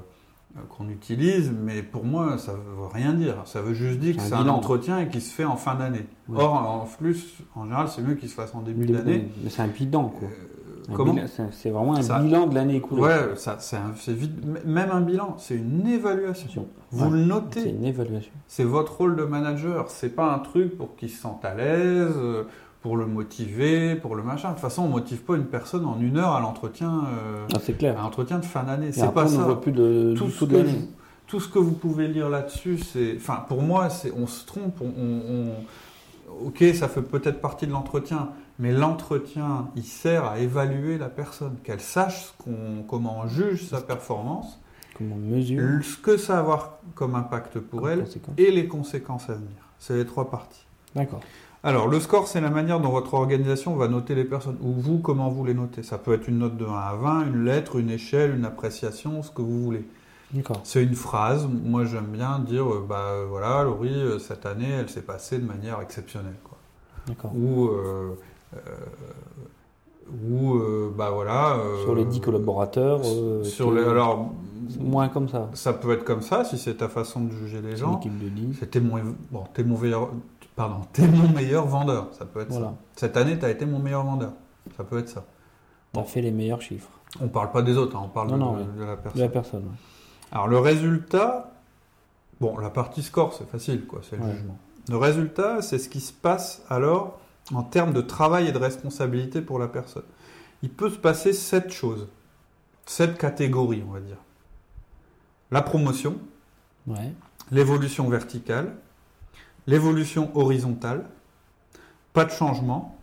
qu'on 0.69 0.88
utilise, 0.88 1.52
mais 1.52 1.83
pour 1.83 2.04
moi, 2.04 2.37
ça 2.38 2.52
veut 2.52 2.87
rien 2.92 3.12
dire. 3.14 3.37
Ça 3.45 3.61
veut 3.62 3.75
juste 3.75 3.99
dire 4.00 4.16
que 4.16 4.23
C'est 4.23 4.35
un 4.35 4.45
c'est 4.45 4.50
entretien 4.50 5.04
qui 5.07 5.21
se 5.21 5.33
fait 5.33 5.45
en 5.45 5.57
fin 5.57 5.75
d'année. 5.76 6.07
Ouais. 6.28 6.42
Or, 6.42 6.54
en 6.54 6.88
plus, 6.99 7.38
en 7.54 7.64
général, 7.64 7.88
c'est 7.88 8.02
mieux 8.02 8.14
qu'il 8.14 8.28
se 8.28 8.35
fasse 8.35 8.54
en 8.54 8.62
début 8.62 8.87
d'année. 8.87 9.28
Mais 9.42 9.50
c'est 9.50 9.62
un 9.62 9.69
bilan 9.69 10.09
quoi. 10.09 10.28
Euh, 10.28 10.92
comment 10.95 11.14
C'est 11.28 11.52
c'est 11.52 11.71
vraiment 11.71 11.95
un 11.95 12.02
Ça- 12.02 12.19
bilan 12.21 12.47
de 12.49 12.54
l'année 12.57 12.76
écoulée. 12.76 13.02
Ouais, 13.02 13.37
ça, 13.37 13.57
c'est 13.61 13.78
c'est 13.97 14.16
même 14.66 14.90
un 14.90 15.00
bilan, 15.00 15.37
c'est 15.38 15.54
une 15.57 15.87
évaluation. 15.87 16.66
Vous 16.90 17.04
Ouais. 17.04 17.11
le 17.12 17.23
C'est 17.23 17.26
notez. 17.28 17.71
une 17.71 17.85
évaluation. 17.85 18.33
C'est 18.49 18.64
votre 18.64 18.97
rôle 18.99 19.14
de 19.16 19.23
manager. 19.25 19.88
C'est 19.88 20.14
pas 20.16 20.35
un 20.35 20.40
truc 20.40 20.76
pour 20.76 20.97
qu'il 20.97 21.11
se 21.11 21.21
sente 21.21 21.45
à 21.45 21.54
l'aise, 21.54 22.12
euh, 22.16 22.45
pour 22.82 22.96
le 22.96 23.06
motiver, 23.06 23.94
pour 23.94 24.16
le 24.16 24.22
machin. 24.22 24.49
De 24.49 24.54
toute 24.54 24.62
façon, 24.62 24.82
on 24.84 24.88
motive 24.88 25.18
pas 25.20 25.37
une 25.37 25.44
personne 25.44 25.84
en 25.84 26.00
une 26.00 26.16
heure 26.16 26.32
à 26.32 26.40
l'entretien, 26.40 27.04
euh, 27.06 27.46
Ah, 27.54 27.58
c'est 27.62 27.76
clair. 27.76 27.99
à 27.99 28.02
l'entretien 28.02 28.38
de 28.38 28.44
fin 28.44 28.62
d'année. 28.62 28.92
C'est 28.92 29.12
pas 29.12 29.26
on 29.26 29.30
ne 29.30 29.37
ça. 29.37 29.42
voit 29.42 29.60
plus 29.60 29.72
de, 29.72 30.14
Tout 30.16 30.30
ce 30.30 30.44
de 30.44 30.56
que 30.62 30.66
je- 30.66 30.76
tout 31.26 31.40
ce 31.40 31.49
que 31.49 31.58
vous 31.58 31.72
pouvez 31.72 32.08
lire 32.08 32.28
là-dessus, 32.28 32.78
c'est, 32.78 33.14
enfin, 33.16 33.44
pour 33.49 33.62
moi, 33.62 33.88
c'est, 33.90 34.12
on 34.16 34.26
se 34.26 34.44
trompe. 34.46 34.80
On, 34.80 34.87
on- 34.87 36.46
ok, 36.46 36.64
ça 36.75 36.88
fait 36.88 37.02
peut-être 37.02 37.40
partie 37.40 37.66
de 37.66 37.72
l'entretien, 37.72 38.30
mais 38.58 38.72
l'entretien, 38.72 39.68
il 39.76 39.84
sert 39.84 40.25
à 40.25 40.38
évaluer 40.38 40.96
la 40.99 41.08
personne, 41.08 41.56
qu'elle 41.62 41.80
sache 41.80 42.32
comment 42.88 43.20
on 43.25 43.28
juge 43.28 43.66
sa 43.66 43.80
performance, 43.80 44.58
Comment 44.96 45.14
on 45.16 45.18
mesure 45.34 45.62
ce 45.82 45.96
que 45.96 46.16
ça 46.16 46.34
va 46.34 46.38
avoir 46.40 46.78
comme 46.94 47.14
impact 47.14 47.58
pour 47.58 47.82
comme 47.82 47.90
elle 47.90 48.04
et 48.37 48.50
les 48.50 48.66
conséquences 48.68 49.30
à 49.30 49.34
venir. 49.34 49.49
C'est 49.78 49.94
les 49.96 50.04
trois 50.04 50.30
parties. 50.30 50.64
D'accord. 50.94 51.20
Alors, 51.62 51.88
le 51.88 52.00
score, 52.00 52.26
c'est 52.26 52.40
la 52.40 52.48
manière 52.48 52.80
dont 52.80 52.88
votre 52.88 53.12
organisation 53.14 53.76
va 53.76 53.86
noter 53.86 54.14
les 54.14 54.24
personnes. 54.24 54.56
Ou 54.62 54.72
vous, 54.72 54.98
comment 54.98 55.28
vous 55.28 55.44
les 55.44 55.52
notez. 55.52 55.82
Ça 55.82 55.98
peut 55.98 56.14
être 56.14 56.26
une 56.28 56.38
note 56.38 56.56
de 56.56 56.64
1 56.64 56.68
à 56.72 56.94
20, 56.94 57.26
une 57.26 57.44
lettre, 57.44 57.76
une 57.76 57.90
échelle, 57.90 58.34
une 58.34 58.46
appréciation, 58.46 59.22
ce 59.22 59.30
que 59.30 59.42
vous 59.42 59.62
voulez. 59.62 59.86
D'accord. 60.32 60.60
C'est 60.64 60.82
une 60.82 60.94
phrase. 60.94 61.46
Moi, 61.46 61.84
j'aime 61.84 62.06
bien 62.06 62.38
dire, 62.38 62.64
euh, 62.66 62.86
bah 62.88 63.08
euh, 63.10 63.26
voilà, 63.28 63.62
Laurie, 63.64 63.92
euh, 63.92 64.18
cette 64.18 64.46
année, 64.46 64.70
elle 64.70 64.88
s'est 64.88 65.02
passée 65.02 65.38
de 65.38 65.44
manière 65.44 65.80
exceptionnelle. 65.82 66.36
Quoi. 66.44 66.56
D'accord. 67.08 67.32
Ou, 67.36 67.66
euh, 67.66 68.16
euh, 68.54 68.58
ou 70.24 70.54
euh, 70.54 70.90
bah 70.96 71.10
voilà. 71.12 71.58
Sur 71.82 71.94
les 71.94 72.04
10 72.06 72.20
collaborateurs. 72.20 73.00
Sur 73.42 73.72
les, 73.72 73.82
alors, 73.82 74.32
Moins 74.78 75.08
comme 75.08 75.28
ça. 75.28 75.50
ça 75.52 75.72
peut 75.74 75.92
être 75.92 76.04
comme 76.04 76.22
ça, 76.22 76.44
si 76.44 76.56
c'est 76.56 76.76
ta 76.76 76.88
façon 76.88 77.20
de 77.24 77.32
juger 77.32 77.60
les 77.60 77.76
gens. 77.76 77.96
l'équipe 77.96 78.18
de 78.18 78.28
10. 78.28 78.58
C'était 78.60 78.80
mon, 78.80 78.98
bon, 79.30 79.44
t'es 79.52 79.64
mon 79.64 79.76
meilleur, 79.76 80.10
pardon, 80.68 80.80
t'es 80.92 81.06
mon 81.06 81.28
meilleur 81.30 81.66
vendeur. 81.66 82.08
Ça 82.12 82.24
peut 82.26 82.40
être 82.40 82.52
ça. 82.52 82.74
Cette 82.96 83.16
année, 83.16 83.38
tu 83.38 83.44
as 83.44 83.50
été 83.50 83.64
mon 83.66 83.78
meilleur 83.78 84.04
vendeur. 84.04 84.32
Ça 84.76 84.84
peut 84.84 84.98
être 84.98 85.08
ça. 85.08 85.24
T'as 85.92 86.02
fait 86.04 86.20
les 86.22 86.30
meilleurs 86.30 86.60
chiffres 86.62 86.90
On 87.20 87.28
parle 87.28 87.50
pas 87.50 87.62
des 87.62 87.76
autres, 87.76 87.96
hein, 87.96 88.02
on 88.04 88.08
parle 88.08 88.28
Non, 88.30 88.34
de, 88.36 88.40
non, 88.40 88.52
de 88.52 88.80
ouais. 88.80 88.86
la 88.86 88.96
de 88.96 89.00
personne. 89.00 89.20
la 89.22 89.28
personne. 89.28 89.62
ouais. 89.62 89.76
Alors 90.32 90.46
le 90.48 90.58
résultat, 90.58 91.52
bon, 92.40 92.58
la 92.58 92.70
partie 92.70 93.02
score, 93.02 93.34
c'est 93.34 93.48
facile, 93.48 93.86
quoi, 93.86 94.00
c'est 94.08 94.16
le 94.16 94.22
Ouais. 94.22 94.32
jugement. 94.34 94.58
Le 94.88 94.96
résultat, 94.96 95.62
c'est 95.62 95.78
ce 95.78 95.88
qui 95.88 96.00
se 96.00 96.12
passe 96.12 96.62
alors 96.68 97.18
en 97.54 97.62
termes 97.64 97.92
de 97.92 98.00
travail 98.02 98.46
et 98.48 98.52
de 98.52 98.58
responsabilité 98.58 99.40
pour 99.40 99.58
la 99.58 99.66
personne. 99.68 100.04
Il 100.62 100.70
peut 100.70 100.90
se 100.90 100.98
passer 100.98 101.32
sept 101.32 101.72
choses, 101.72 102.06
sept 102.86 103.16
catégories, 103.18 103.82
on 103.88 103.92
va 103.92 104.00
dire. 104.00 104.18
La 105.50 105.62
promotion, 105.62 106.16
l'évolution 107.50 108.08
verticale, 108.08 108.74
l'évolution 109.66 110.30
horizontale, 110.34 111.04
pas 112.12 112.24
de 112.24 112.30
changement, 112.30 112.96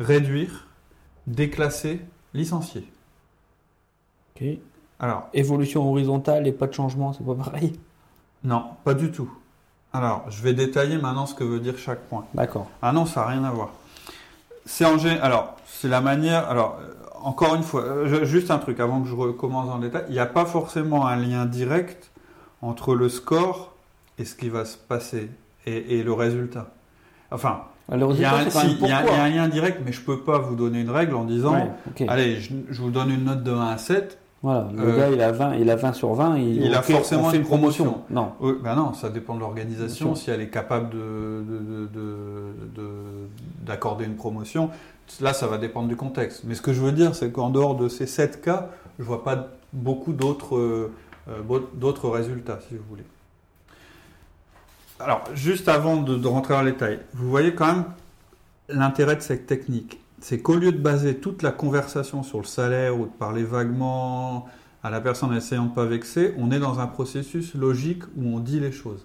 réduire, 0.00 0.66
déclasser, 1.26 2.00
licencier. 2.34 2.90
Ok. 4.34 4.44
Alors, 4.98 5.28
Évolution 5.34 5.88
horizontale 5.90 6.46
et 6.46 6.52
pas 6.52 6.66
de 6.66 6.72
changement, 6.74 7.12
c'est 7.12 7.24
pas 7.24 7.34
pareil? 7.34 7.78
Non, 8.44 8.64
pas 8.84 8.94
du 8.94 9.10
tout. 9.10 9.30
Alors, 9.92 10.24
je 10.30 10.42
vais 10.42 10.54
détailler 10.54 10.96
maintenant 10.96 11.26
ce 11.26 11.34
que 11.34 11.44
veut 11.44 11.60
dire 11.60 11.76
chaque 11.76 12.00
point. 12.02 12.24
D'accord. 12.34 12.68
Ah 12.80 12.92
non, 12.92 13.04
ça 13.04 13.20
n'a 13.22 13.26
rien 13.26 13.44
à 13.44 13.50
voir. 13.50 13.70
C'est 14.64 14.84
en 14.86 14.96
gé- 14.96 15.20
Alors, 15.20 15.56
c'est 15.66 15.88
la 15.88 16.00
manière. 16.00 16.48
Alors, 16.48 16.78
euh, 16.80 16.94
encore 17.20 17.54
une 17.56 17.62
fois, 17.62 17.82
euh, 17.82 18.06
je- 18.08 18.24
juste 18.24 18.50
un 18.50 18.58
truc 18.58 18.80
avant 18.80 19.02
que 19.02 19.08
je 19.08 19.14
recommence 19.14 19.68
en 19.68 19.78
détail. 19.78 20.04
Il 20.08 20.12
n'y 20.12 20.18
a 20.20 20.26
pas 20.26 20.46
forcément 20.46 21.06
un 21.06 21.16
lien 21.16 21.44
direct 21.46 22.10
entre 22.62 22.94
le 22.94 23.08
score 23.08 23.74
et 24.18 24.24
ce 24.24 24.34
qui 24.34 24.48
va 24.48 24.64
se 24.64 24.78
passer 24.78 25.28
et, 25.66 25.98
et 25.98 26.02
le 26.02 26.12
résultat. 26.12 26.70
Enfin, 27.30 27.62
il 27.90 28.20
y, 28.20 28.24
a 28.24 28.34
un, 28.36 28.50
si, 28.50 28.74
y 28.78 28.84
a- 28.92 29.04
y 29.04 29.08
a 29.08 29.28
lien 29.28 29.48
direct, 29.48 29.80
mais 29.84 29.92
je 29.92 30.00
peux 30.00 30.20
pas 30.20 30.38
vous 30.38 30.54
donner 30.54 30.80
une 30.80 30.90
règle 30.90 31.14
en 31.14 31.24
disant 31.24 31.54
Ouais. 31.54 32.06
Allez, 32.08 32.36
je, 32.40 32.52
je 32.70 32.80
vous 32.82 32.90
donne 32.90 33.10
une 33.10 33.24
note 33.24 33.42
de 33.42 33.50
1 33.52 33.60
à 33.68 33.78
7. 33.78 34.18
Voilà, 34.42 34.68
le 34.76 34.82
Euh, 34.82 34.96
gars 34.96 35.08
il 35.10 35.20
a 35.22 35.30
20, 35.30 35.54
il 35.56 35.70
a 35.70 35.76
20 35.76 35.92
sur 35.92 36.14
20, 36.14 36.36
il, 36.38 36.74
a 36.74 36.82
fait- 36.82 36.94
forcément 36.94 37.30
fait 37.30 37.36
une 37.36 37.44
promotion. 37.44 38.02
Non, 38.10 38.32
Oui, 38.40 38.54
ben 38.62 38.74
non, 38.74 38.92
ça 38.92 39.08
dépend 39.08 39.36
de 39.36 39.40
l'organisation, 39.40 40.14
si 40.16 40.30
elle 40.30 40.40
est 40.40 40.48
capable 40.50 40.90
de- 40.90 41.44
de- 41.48 41.86
de- 42.74 43.28
d'accorder 43.64 44.04
une 44.04 44.16
promotion. 44.16 44.70
Là, 45.20 45.32
ça 45.32 45.46
va 45.46 45.58
dépendre 45.58 45.88
du 45.88 45.94
contexte. 45.96 46.42
Mais 46.44 46.54
ce 46.54 46.62
que 46.62 46.72
je 46.72 46.80
veux 46.80 46.90
dire, 46.92 47.14
c'est 47.14 47.30
qu'en 47.30 47.50
dehors 47.50 47.76
de 47.76 47.88
ces 47.88 48.06
7 48.06 48.40
cas, 48.40 48.68
je 48.98 49.04
vois 49.04 49.22
pas 49.22 49.48
beaucoup 49.72 50.12
d'autres 50.12 50.56
euh, 50.56 50.90
euh, 51.28 52.10
résultats, 52.10 52.58
si 52.68 52.74
vous 52.76 52.84
voulez. 52.88 53.04
Alors, 55.02 55.24
juste 55.34 55.68
avant 55.68 56.00
de, 56.00 56.26
rentrer 56.28 56.54
dans 56.54 56.62
les 56.62 56.72
détails, 56.72 57.00
vous 57.14 57.28
voyez 57.28 57.54
quand 57.54 57.66
même 57.66 57.84
l'intérêt 58.68 59.16
de 59.16 59.20
cette 59.20 59.46
technique. 59.46 59.98
C'est 60.20 60.38
qu'au 60.40 60.54
lieu 60.54 60.70
de 60.70 60.78
baser 60.78 61.16
toute 61.16 61.42
la 61.42 61.50
conversation 61.50 62.22
sur 62.22 62.38
le 62.38 62.44
salaire 62.44 62.96
ou 62.96 63.06
de 63.06 63.10
parler 63.10 63.42
vaguement 63.42 64.46
à 64.84 64.90
la 64.90 65.00
personne 65.00 65.30
en 65.30 65.36
essayant 65.36 65.64
de 65.64 65.70
ne 65.70 65.74
pas 65.74 65.86
vexer, 65.86 66.34
on 66.38 66.52
est 66.52 66.60
dans 66.60 66.78
un 66.78 66.86
processus 66.86 67.54
logique 67.54 68.04
où 68.16 68.36
on 68.36 68.38
dit 68.38 68.60
les 68.60 68.70
choses. 68.70 69.04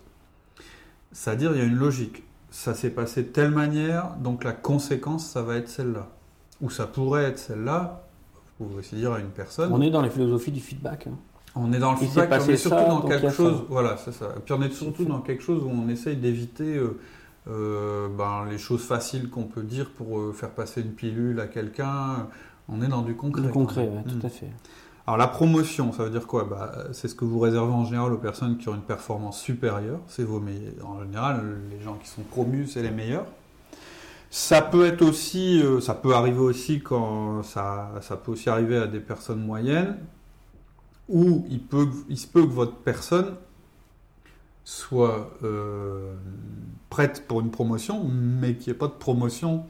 C'est-à-dire, 1.11 1.51
il 1.55 1.57
y 1.57 1.61
a 1.61 1.65
une 1.65 1.77
logique. 1.77 2.23
Ça 2.51 2.75
s'est 2.75 2.91
passé 2.91 3.23
de 3.23 3.29
telle 3.29 3.51
manière, 3.51 4.15
donc 4.17 4.43
la 4.43 4.53
conséquence, 4.53 5.27
ça 5.27 5.41
va 5.41 5.55
être 5.55 5.67
celle-là. 5.67 6.09
Ou 6.61 6.69
ça 6.69 6.85
pourrait 6.85 7.23
être 7.23 7.39
celle-là. 7.39 8.03
Vous 8.59 8.67
pouvez 8.67 8.79
aussi 8.79 8.95
dire 8.95 9.13
à 9.13 9.19
une 9.19 9.29
personne. 9.29 9.73
on 9.73 9.81
est 9.81 9.89
dans 9.89 10.03
les 10.03 10.11
philosophies 10.11 10.51
du 10.51 10.59
feedback. 10.59 11.07
hein. 11.07 11.17
On 11.55 11.73
est 11.73 11.79
dans 11.79 11.91
le 11.91 11.97
feedback, 11.97 12.29
on 12.31 12.49
est 12.49 12.57
surtout 12.57 12.77
ça, 12.77 12.87
dans 12.87 13.01
quelque 13.01 13.29
ça. 13.29 13.35
chose. 13.35 13.63
Voilà, 13.69 13.97
c'est 13.97 14.11
ça. 14.11 14.27
Puis 14.45 14.53
on 14.53 14.61
est 14.61 14.71
surtout 14.71 15.05
dans 15.05 15.21
quelque 15.21 15.41
chose 15.43 15.63
où 15.63 15.69
on 15.69 15.87
essaye 15.89 16.15
d'éviter 16.15 16.75
euh, 16.77 16.99
euh, 17.49 18.07
ben, 18.15 18.45
les 18.49 18.57
choses 18.59 18.83
faciles 18.83 19.29
qu'on 19.29 19.43
peut 19.45 19.63
dire 19.63 19.89
pour 19.91 20.19
euh, 20.19 20.33
faire 20.33 20.51
passer 20.51 20.81
une 20.81 20.91
pilule 20.91 21.39
à 21.39 21.47
quelqu'un. 21.47 22.27
On 22.69 22.81
est 22.81 22.87
dans 22.87 23.01
du 23.01 23.15
concret. 23.15 23.41
Le 23.41 23.49
concret, 23.49 23.81
ouais, 23.87 24.03
Mm. 24.05 24.19
tout 24.19 24.25
à 24.27 24.29
fait. 24.29 24.49
Alors 25.07 25.17
la 25.17 25.27
promotion, 25.27 25.93
ça 25.93 26.03
veut 26.03 26.09
dire 26.09 26.27
quoi? 26.27 26.43
Bah, 26.43 26.73
C'est 26.91 27.07
ce 27.07 27.15
que 27.15 27.23
vous 27.25 27.39
réservez 27.39 27.71
en 27.71 27.85
général 27.85 28.11
aux 28.11 28.17
personnes 28.17 28.57
qui 28.57 28.67
ont 28.69 28.75
une 28.75 28.81
performance 28.81 29.39
supérieure. 29.39 29.99
C'est 30.07 30.23
vos 30.25 30.39
meilleurs. 30.41 30.85
En 30.85 31.01
général, 31.01 31.57
les 31.71 31.81
gens 31.81 31.95
qui 31.95 32.09
sont 32.09 32.23
promus, 32.23 32.67
c'est 32.67 32.83
les 32.83 32.91
meilleurs. 32.91 33.25
Ça 34.29 34.61
peut 34.61 34.85
être 34.85 35.01
aussi, 35.01 35.61
euh, 35.63 35.79
ça 35.79 35.93
peut 35.93 36.13
arriver 36.13 36.39
aussi 36.39 36.81
quand 36.81 37.41
ça, 37.43 37.91
ça 38.01 38.17
peut 38.17 38.33
aussi 38.33 38.49
arriver 38.49 38.75
à 38.77 38.85
des 38.87 38.99
personnes 38.99 39.39
moyennes, 39.41 39.97
où 41.09 41.45
il, 41.49 41.61
peut, 41.61 41.87
il 42.09 42.17
se 42.17 42.27
peut 42.27 42.45
que 42.45 42.51
votre 42.51 42.75
personne 42.75 43.35
soit 44.67 45.31
euh, 45.43 46.13
prête 46.89 47.25
pour 47.25 47.39
une 47.39 47.51
promotion, 47.51 48.03
mais 48.03 48.55
qu'il 48.55 48.71
n'y 48.71 48.75
ait 48.75 48.79
pas 48.79 48.87
de 48.87 48.91
promotion, 48.91 49.63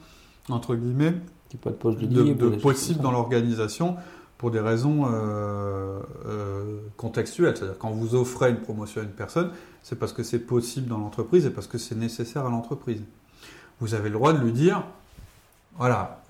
entre 0.48 0.74
guillemets, 0.74 1.14
pas 1.62 1.70
de 1.70 1.76
poste 1.76 2.00
de, 2.00 2.56
possible 2.56 3.00
dans 3.00 3.12
l'organisation 3.12 3.96
pour 4.38 4.50
des 4.50 4.58
raisons 4.58 5.06
euh, 5.06 6.00
euh, 6.26 6.80
contextuelles. 6.96 7.56
C'est-à-dire 7.56 7.78
quand 7.78 7.90
vous 7.90 8.16
offrez 8.16 8.50
une 8.50 8.60
promotion 8.60 9.00
à 9.00 9.04
une 9.04 9.10
personne, 9.10 9.52
c'est 9.84 9.96
parce 9.96 10.12
que 10.12 10.24
c'est 10.24 10.40
possible 10.40 10.88
dans 10.88 10.98
l'entreprise 10.98 11.46
et 11.46 11.50
parce 11.50 11.68
que 11.68 11.78
c'est 11.78 11.94
nécessaire 11.94 12.44
à 12.44 12.50
l'entreprise. 12.50 13.00
Vous 13.78 13.94
avez 13.94 14.08
le 14.08 14.14
droit 14.14 14.32
de 14.32 14.38
lui 14.38 14.52
dire, 14.52 14.82
voilà, 15.76 16.24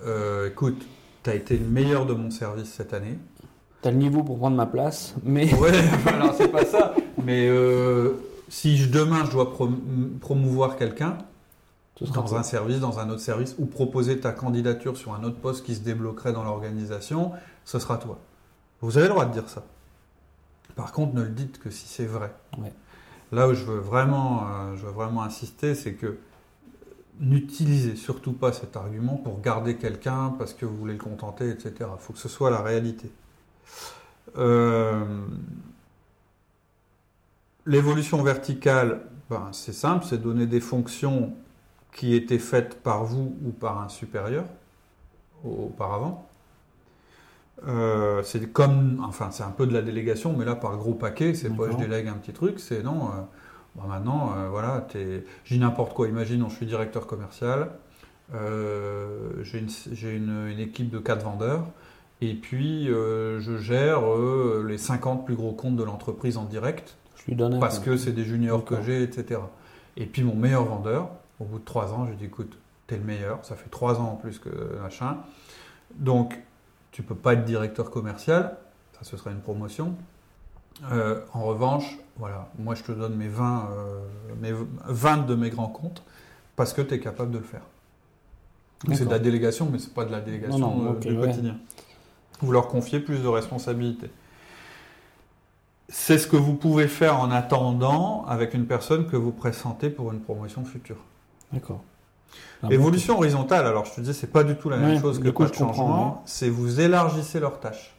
écoute, 0.47 0.85
tu 1.25 1.31
as 1.31 1.35
été 1.35 1.57
le 1.57 1.67
meilleur 1.67 2.05
de 2.05 2.13
mon 2.13 2.31
service 2.31 2.69
cette 2.69 2.93
année. 2.93 3.19
T'as 3.83 3.91
le 3.93 3.97
niveau 3.97 4.23
pour 4.25 4.39
prendre 4.39 4.57
ma 4.57 4.67
place, 4.67 5.15
mais 5.23 5.53
Ouais, 5.55 5.71
alors 6.07 6.35
c'est 6.35 6.49
pas 6.49 6.65
ça. 6.65 6.95
Mais 7.25 7.49
euh, 7.49 8.15
si 8.49 8.77
je, 8.77 8.89
demain 8.91 9.25
je 9.25 9.31
dois 9.31 9.53
prom- 9.53 9.79
promouvoir 10.21 10.77
quelqu'un, 10.77 11.19
dans 12.15 12.35
un 12.37 12.43
service, 12.43 12.81
dans 12.81 12.99
un 12.99 13.09
autre 13.11 13.21
service, 13.21 13.55
ou 13.59 13.67
proposer 13.67 14.19
ta 14.21 14.33
candidature 14.33 14.97
sur 14.97 15.15
un 15.15 15.23
autre 15.25 15.37
poste 15.39 15.65
qui 15.65 15.75
se 15.75 15.81
débloquerait 15.81 16.33
dans 16.33 16.45
l'organisation, 16.45 17.33
ce 17.65 17.79
sera 17.79 17.99
toi. 17.99 18.19
Vous 18.81 18.99
avez 18.99 19.07
le 19.09 19.13
droit 19.15 19.25
de 19.27 19.33
dire 19.33 19.49
ça. 19.49 19.65
Par 20.77 20.93
contre, 20.93 21.15
ne 21.15 21.23
le 21.23 21.29
dites 21.31 21.59
que 21.59 21.71
si 21.71 21.87
c'est 21.89 22.05
vrai. 22.07 22.33
Ouais. 22.59 22.73
Là 23.33 23.49
où 23.49 23.55
je 23.55 23.65
veux 23.65 23.79
vraiment, 23.81 24.43
euh, 24.43 24.77
je 24.77 24.87
veux 24.87 24.93
vraiment 24.93 25.23
insister, 25.23 25.75
c'est 25.75 25.93
que 25.95 26.19
n'utilisez 27.21 27.97
surtout 27.97 28.33
pas 28.33 28.53
cet 28.53 28.77
argument 28.77 29.17
pour 29.17 29.41
garder 29.41 29.77
quelqu'un 29.77 30.35
parce 30.39 30.53
que 30.55 30.65
vous 30.67 30.77
voulez 30.77 30.93
le 30.95 31.01
contenter, 31.01 31.49
etc. 31.51 31.73
Il 31.81 32.01
faut 32.01 32.13
que 32.13 32.19
ce 32.21 32.29
soit 32.29 32.51
la 32.51 32.61
réalité. 32.63 33.11
Euh, 34.37 35.05
L'évolution 37.67 38.23
verticale, 38.23 39.03
ben, 39.29 39.49
c'est 39.53 39.73
simple, 39.75 40.05
c'est 40.09 40.19
donner 40.23 40.47
des 40.47 40.61
fonctions 40.61 41.35
qui 41.93 42.15
étaient 42.15 42.39
faites 42.39 42.83
par 42.83 43.05
vous 43.05 43.37
ou 43.45 43.51
par 43.51 43.81
un 43.83 43.89
supérieur 43.89 44.45
auparavant. 45.45 46.27
Euh, 47.67 48.23
c'est 48.23 48.51
comme, 48.53 49.05
enfin, 49.07 49.31
c'est 49.33 49.43
un 49.43 49.51
peu 49.51 49.67
de 49.67 49.75
la 49.75 49.83
délégation, 49.83 50.33
mais 50.35 50.45
là 50.45 50.55
par 50.55 50.77
gros 50.77 50.95
paquet, 50.95 51.35
c'est 51.35 51.51
pas 51.51 51.65
je 51.71 51.77
délègue 51.77 52.09
un 52.09 52.15
petit 52.15 52.33
truc, 52.33 52.61
c'est 52.61 52.83
non. 52.83 53.09
euh, 53.09 53.87
maintenant, 53.87 54.33
euh, 54.37 54.49
voilà, 54.49 54.87
dis 55.47 55.59
n'importe 55.59 55.93
quoi. 55.95 56.09
Imaginons, 56.09 56.49
je 56.49 56.55
suis 56.57 56.67
directeur 56.67 57.07
commercial, 57.07 57.71
j'ai 58.33 59.59
une, 59.59 59.69
j'ai 59.93 60.15
une- 60.17 60.47
une 60.49 60.59
équipe 60.61 60.89
de 60.91 60.99
4 60.99 61.23
vendeurs, 61.25 61.67
et 62.21 62.35
puis 62.35 62.91
euh, 62.91 63.41
je 63.41 63.57
gère 63.57 64.07
euh, 64.07 64.65
les 64.67 64.79
50 64.79 65.25
plus 65.25 65.37
gros 65.37 65.53
comptes 65.53 65.77
de 65.77 65.85
l'entreprise 65.85 66.37
en 66.37 66.45
direct 66.45 66.97
je 67.17 67.27
lui 67.27 67.37
donne 67.37 67.55
un 67.55 67.61
parce 67.61 67.79
que 67.79 67.97
c'est 67.97 68.13
des 68.13 68.25
juniors 68.25 68.65
que 68.65 68.83
j'ai, 68.83 69.03
etc. 69.03 69.41
Et 69.97 70.07
puis 70.07 70.23
mon 70.23 70.35
meilleur 70.35 70.65
vendeur, 70.65 71.11
au 71.41 71.45
bout 71.45 71.59
de 71.59 71.65
trois 71.65 71.93
ans, 71.93 72.05
je 72.07 72.11
lui 72.11 72.17
dis 72.17 72.25
écoute, 72.27 72.57
t'es 72.87 72.97
le 72.97 73.05
meilleur, 73.05 73.45
ça 73.45 73.57
fait 73.57 73.69
trois 73.69 74.01
ans 74.01 74.13
en 74.13 74.17
plus 74.17 74.39
que 74.39 74.49
machin. 74.81 75.19
Donc, 75.97 76.41
tu 76.93 77.03
peux 77.03 77.15
pas 77.15 77.35
être 77.35 77.45
directeur 77.45 77.91
commercial, 77.91 78.57
ça 78.93 79.01
ce 79.03 79.17
serait 79.17 79.33
une 79.33 79.41
promotion. 79.41 79.95
Euh, 80.93 81.21
en 81.33 81.43
revanche, 81.43 81.99
voilà, 82.17 82.49
moi 82.59 82.75
je 82.75 82.85
te 82.85 82.93
donne 82.93 83.17
mes 83.17 83.29
20, 83.29 83.71
euh, 83.73 84.01
mes 84.41 84.53
20 84.87 85.27
de 85.27 85.35
mes 85.35 85.51
grands 85.51 85.69
comptes 85.69 86.05
parce 86.55 86.73
que 86.73 86.83
tu 86.83 86.95
es 86.95 87.01
capable 87.01 87.33
de 87.33 87.39
le 87.39 87.45
faire. 87.45 87.63
C'est 88.95 89.07
de 89.07 89.11
la 89.11 89.19
délégation, 89.19 89.69
mais 89.71 89.81
c'est 89.81 89.93
pas 89.93 90.05
de 90.05 90.13
la 90.13 90.21
délégation 90.21 90.59
Non, 90.59 90.77
non, 90.77 90.87
euh, 90.87 90.93
ok, 90.93 91.01
du 91.01 91.19
ouais. 91.19 91.33
Vous 92.41 92.53
leur 92.53 92.69
confiez 92.69 93.01
plus 93.01 93.23
de 93.23 93.29
responsabilités. 93.29 94.11
C'est 95.89 96.19
ce 96.19 96.27
que 96.27 96.37
vous 96.37 96.55
pouvez 96.55 96.87
faire 96.87 97.19
en 97.19 97.31
attendant 97.31 98.25
avec 98.27 98.55
une 98.55 98.67
personne 98.67 99.07
que 99.07 99.17
vous 99.17 99.33
pressentez 99.33 99.89
pour 99.91 100.13
une 100.13 100.21
promotion 100.21 100.65
future. 100.65 100.99
D'accord. 101.53 101.81
Ah, 102.63 102.69
Évolution 102.71 103.17
horizontale, 103.17 103.67
alors 103.67 103.87
je 103.87 103.95
te 103.95 104.01
dis, 104.03 104.13
c'est 104.13 104.31
pas 104.31 104.45
du 104.45 104.57
tout 104.57 104.69
la 104.69 104.77
même 104.77 104.97
Ouais, 104.97 105.01
chose 105.01 105.19
que 105.19 105.29
coup, 105.31 105.45
pas 105.45 105.49
de 105.49 105.55
changement, 105.55 106.23
c'est 106.27 106.51
vous 106.51 106.81
élargissez 106.81 107.41
leurs 107.41 107.59
tâches. 107.59 107.95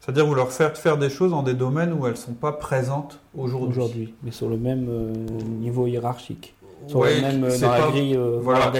C'est-à-dire 0.00 0.26
vous 0.26 0.34
leur 0.34 0.50
faites 0.50 0.78
faire 0.78 0.96
des 0.96 1.10
choses 1.10 1.32
dans 1.32 1.42
des 1.42 1.52
domaines 1.54 1.92
où 1.92 2.06
elles 2.06 2.16
sont 2.16 2.32
pas 2.32 2.52
présentes 2.52 3.20
aujourd'hui. 3.36 3.68
Aujourd'hui, 3.68 4.14
mais 4.22 4.30
sur 4.30 4.48
le 4.48 4.56
même 4.56 4.86
euh, 4.88 5.12
niveau 5.60 5.86
hiérarchique. 5.86 6.54
Sur 6.86 6.98
Ouais, 7.00 7.16
le 7.16 7.20
même, 7.22 7.40
dans 7.42 7.46
la 7.70 7.78
pas- 7.78 7.90
grille, 7.90 8.16
euh, 8.16 8.38
voilà. 8.40 8.72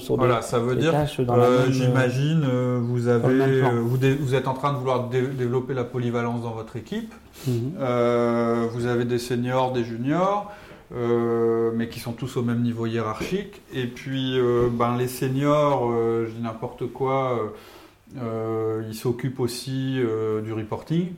sur 0.00 0.16
Voilà, 0.16 0.36
des, 0.36 0.42
ça 0.42 0.58
veut 0.58 0.74
des 0.74 0.82
dire, 0.82 0.92
tâches 0.92 1.20
dans 1.20 1.34
euh, 1.36 1.58
la 1.58 1.62
même... 1.64 1.72
j'imagine, 1.72 2.44
euh, 2.48 2.78
vous 2.82 3.08
avez, 3.08 3.34
euh, 3.40 3.80
vous, 3.82 3.96
dé- 3.96 4.14
vous 4.14 4.34
êtes 4.34 4.46
en 4.48 4.54
train 4.54 4.72
de 4.72 4.78
vouloir 4.78 5.08
dé- 5.08 5.22
développer 5.26 5.72
la 5.72 5.84
polyvalence 5.84 6.42
dans 6.42 6.50
votre 6.52 6.76
équipe. 6.76 7.14
Mhm. 7.46 7.72
Vous 8.72 8.86
avez 8.86 9.04
des 9.04 9.18
seniors, 9.18 9.72
des 9.72 9.84
juniors, 9.84 10.50
euh, 10.94 11.70
mais 11.74 11.88
qui 11.88 12.00
sont 12.00 12.12
tous 12.12 12.36
au 12.36 12.42
même 12.42 12.62
niveau 12.62 12.86
hiérarchique. 12.86 13.62
Et 13.74 13.86
puis, 13.86 14.38
euh, 14.38 14.68
ben, 14.70 14.96
les 14.96 15.08
seniors, 15.08 15.90
euh, 15.92 16.26
je 16.26 16.32
dis 16.32 16.42
n'importe 16.42 16.86
quoi, 16.92 17.52
ils 18.14 18.94
s'occupent 18.94 19.40
aussi 19.40 19.98
du 20.44 20.52
reporting, 20.52 21.08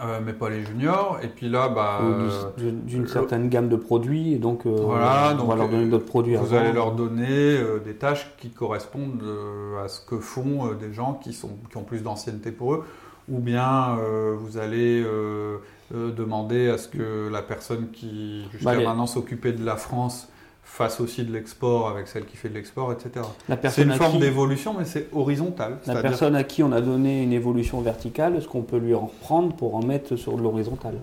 euh, 0.00 0.20
mais 0.24 0.32
pas 0.32 0.48
les 0.48 0.64
juniors. 0.64 1.18
Et 1.22 1.28
puis 1.28 1.48
là, 1.48 1.68
bah, 1.68 2.00
euh, 2.02 2.30
d'une 2.58 3.06
certaine 3.06 3.48
gamme 3.48 3.68
de 3.68 3.76
produits, 3.76 4.32
et 4.32 4.38
donc, 4.38 4.64
euh, 4.66 4.74
Voilà, 4.80 5.36
on 5.40 5.44
va 5.44 5.56
leur 5.56 5.68
donner 5.68 5.84
euh, 5.86 5.90
d'autres 5.90 6.06
produits 6.06 6.34
vous 6.36 6.54
avant. 6.54 6.64
allez 6.64 6.72
leur 6.72 6.92
donner 6.92 7.28
euh, 7.30 7.78
des 7.78 7.94
tâches 7.94 8.32
qui 8.38 8.50
correspondent 8.50 9.22
euh, 9.22 9.84
à 9.84 9.88
ce 9.88 10.00
que 10.00 10.18
font 10.18 10.66
euh, 10.70 10.74
des 10.74 10.92
gens 10.92 11.14
qui, 11.22 11.32
sont, 11.32 11.50
qui 11.70 11.76
ont 11.76 11.84
plus 11.84 12.02
d'ancienneté 12.02 12.52
pour 12.52 12.74
eux, 12.74 12.84
ou 13.28 13.38
bien 13.38 13.98
euh, 13.98 14.34
vous 14.38 14.56
allez 14.58 15.02
euh, 15.02 15.58
euh, 15.94 16.10
demander 16.10 16.68
à 16.70 16.78
ce 16.78 16.88
que 16.88 17.28
la 17.30 17.42
personne 17.42 17.90
qui 17.92 18.44
jusqu'à 18.52 18.74
Bah, 18.74 18.82
maintenant 18.82 19.06
s'occupait 19.06 19.52
de 19.52 19.64
la 19.64 19.76
France 19.76 20.28
fasse 20.62 21.00
aussi 21.00 21.24
de 21.24 21.32
l'export 21.32 21.88
avec 21.88 22.08
celle 22.08 22.24
qui 22.24 22.36
fait 22.36 22.48
de 22.48 22.54
l'export, 22.54 22.92
etc. 22.92 23.26
C'est 23.68 23.82
une 23.82 23.92
forme 23.92 24.12
qui, 24.12 24.18
d'évolution, 24.20 24.74
mais 24.78 24.84
c'est 24.84 25.08
horizontal. 25.12 25.78
la 25.86 26.00
personne 26.00 26.34
à 26.36 26.44
qui 26.44 26.62
on 26.62 26.72
a 26.72 26.80
donné 26.80 27.22
une 27.22 27.32
évolution 27.32 27.80
verticale, 27.80 28.36
est-ce 28.36 28.48
qu'on 28.48 28.62
peut 28.62 28.78
lui 28.78 28.94
en 28.94 29.06
reprendre 29.06 29.54
pour 29.54 29.74
en 29.74 29.82
mettre 29.82 30.16
sur 30.16 30.36
de 30.36 30.42
l'horizontale 30.42 31.00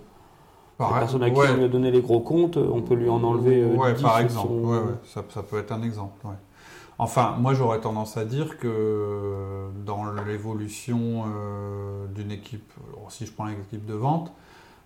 La 0.80 0.88
personne 1.00 1.24
à 1.24 1.30
qui 1.30 1.38
ouais. 1.38 1.48
on 1.52 1.58
lui 1.58 1.66
a 1.66 1.68
donné 1.68 1.92
les 1.92 2.02
gros 2.02 2.22
comptes, 2.22 2.58
on 2.58 2.82
peut 2.82 2.96
lui 2.96 3.10
en 3.10 3.24
enlever 3.24 3.62
euh, 3.62 3.94
10 3.94 4.02
par 4.02 4.20
exemple. 4.20 4.48
son- 4.48 4.64
Ouais, 4.66 4.78
ouais, 4.78 4.96
Ça, 5.04 5.24
ça 5.30 5.44
peut 5.44 5.60
être 5.60 5.72
un 5.72 5.84
exemple. 5.84 6.26
Enfin, 6.98 7.36
moi 7.40 7.54
j'aurais 7.54 7.80
tendance 7.80 8.18
à 8.18 8.26
dire 8.26 8.58
que 8.58 9.68
dans 9.86 10.04
l'évolution 10.28 11.24
euh, 11.28 12.06
d'une 12.08 12.32
équipe, 12.32 12.74
si 13.10 13.26
je 13.26 13.32
prends 13.32 13.46
l'équipe 13.46 13.86
de 13.86 13.94
vente, 13.94 14.34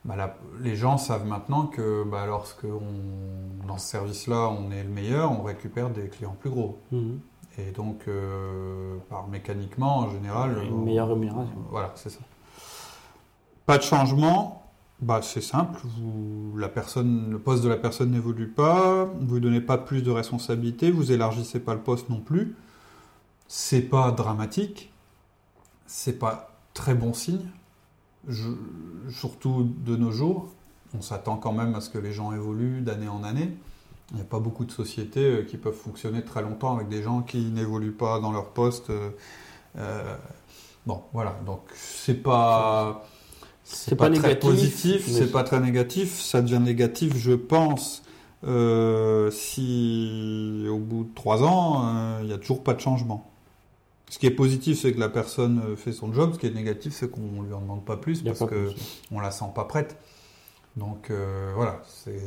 bah, 0.05 0.15
la- 0.15 0.37
les 0.61 0.75
gens 0.75 0.97
savent 0.97 1.25
maintenant 1.25 1.65
que 1.67 2.03
bah, 2.03 2.25
lorsque 2.25 2.65
on, 2.65 3.65
dans 3.67 3.77
ce 3.77 3.87
service-là 3.87 4.49
on 4.49 4.71
est 4.71 4.83
le 4.83 4.89
meilleur, 4.89 5.31
on 5.31 5.43
récupère 5.43 5.89
des 5.89 6.07
clients 6.09 6.35
plus 6.39 6.49
gros. 6.49 6.79
Mhm. 6.91 7.19
Et 7.59 7.71
donc, 7.71 8.07
euh, 8.07 8.97
par 9.09 9.27
mécaniquement, 9.27 9.99
en 9.99 10.09
général, 10.09 10.57
Une 10.65 10.73
on- 10.73 10.77
meilleure 10.85 11.07
rémunération. 11.09 11.53
Voilà, 11.69 11.91
c'est 11.95 12.09
ça. 12.09 12.19
Pas 13.67 13.77
de 13.77 13.83
changement, 13.83 14.63
bah, 14.99 15.21
c'est 15.21 15.39
simple. 15.41 15.79
Vous, 15.83 16.57
la 16.57 16.67
personne, 16.67 17.29
le 17.29 17.37
poste 17.39 17.63
de 17.63 17.69
la 17.69 17.77
personne 17.77 18.09
n'évolue 18.11 18.47
pas, 18.49 19.05
vous 19.21 19.35
ne 19.35 19.39
donnez 19.39 19.61
pas 19.61 19.77
plus 19.77 20.01
de 20.01 20.09
responsabilités, 20.09 20.89
vous 20.91 21.11
élargissez 21.11 21.59
pas 21.59 21.73
le 21.75 21.79
poste 21.81 22.09
non 22.09 22.19
plus. 22.19 22.55
C'est 23.47 23.81
pas 23.83 24.11
dramatique, 24.11 24.91
c'est 25.85 26.17
pas 26.17 26.49
très 26.73 26.95
bon 26.95 27.13
signe. 27.13 27.45
Je- 28.27 29.11
surtout 29.11 29.69
de 29.85 29.95
nos 29.95 30.11
jours, 30.11 30.49
on 30.97 31.01
s'attend 31.01 31.37
quand 31.37 31.51
même 31.51 31.75
à 31.75 31.81
ce 31.81 31.89
que 31.89 31.97
les 31.97 32.13
gens 32.13 32.31
évoluent 32.31 32.81
d'année 32.81 33.07
en 33.09 33.23
année. 33.23 33.51
Il 34.11 34.17
n'y 34.17 34.21
a 34.21 34.25
pas 34.25 34.39
beaucoup 34.39 34.65
de 34.65 34.71
sociétés 34.71 35.21
euh, 35.25 35.43
qui 35.43 35.57
peuvent 35.57 35.75
fonctionner 35.75 36.23
très 36.23 36.41
longtemps 36.43 36.75
avec 36.75 36.89
des 36.89 37.03
gens 37.03 37.21
qui 37.23 37.39
n'évoluent 37.51 37.93
pas 37.93 38.19
dans 38.19 38.31
leur 38.31 38.51
poste. 38.51 38.89
euh, 38.91 39.11
euh, 39.77 40.17
bon, 40.87 41.03
voilà. 41.13 41.37
Donc 41.45 41.61
c'est 41.75 42.15
pas 42.23 43.05
C'est 43.63 43.95
pas 43.95 44.09
très 44.09 44.39
négatif, 44.39 44.39
positif, 44.39 45.07
mais 45.07 45.27
c'est 45.27 45.31
pas 45.31 45.43
très 45.43 45.59
négatif. 45.59 46.19
Ça 46.21 46.41
devient 46.41 46.59
négatif, 46.59 47.15
je 47.17 47.33
pense, 47.33 48.03
euh, 48.45 49.31
si 49.31 50.65
au 50.69 50.79
bout 50.79 51.05
de 51.05 51.13
trois 51.15 51.43
ans, 51.43 51.83
euh, 51.85 52.19
il 52.21 52.27
n'y 52.27 52.33
a 52.33 52.37
toujours 52.37 52.63
pas 52.63 52.73
de 52.73 52.79
changement. 52.81 53.32
Ce 54.13 54.19
qui 54.19 54.27
est 54.27 54.31
positif, 54.31 54.79
c'est 54.79 54.93
que 54.93 54.99
la 54.99 55.09
personne 55.09 55.59
euh, 55.65 55.75
fait 55.75 55.91
son 55.91 56.13
job. 56.13 56.33
Ce 56.33 56.37
qui 56.37 56.45
est 56.45 56.51
négatif, 56.51 56.93
c'est 56.93 57.09
qu'on 57.09 57.41
lui 57.41 57.51
en 57.51 57.61
demande 57.61 57.83
pas 57.83 57.97
plus 57.97 58.21
parce 58.21 58.37
pas 58.37 58.45
que 58.45 58.69
plus. 58.69 58.75
on 59.11 59.19
la 59.19 59.31
sent 59.31 59.49
pas 59.55 59.63
prête. 59.63 59.97
Donc 60.77 61.09
euh, 61.09 61.51
voilà, 61.55 61.81
c'est 61.87 62.21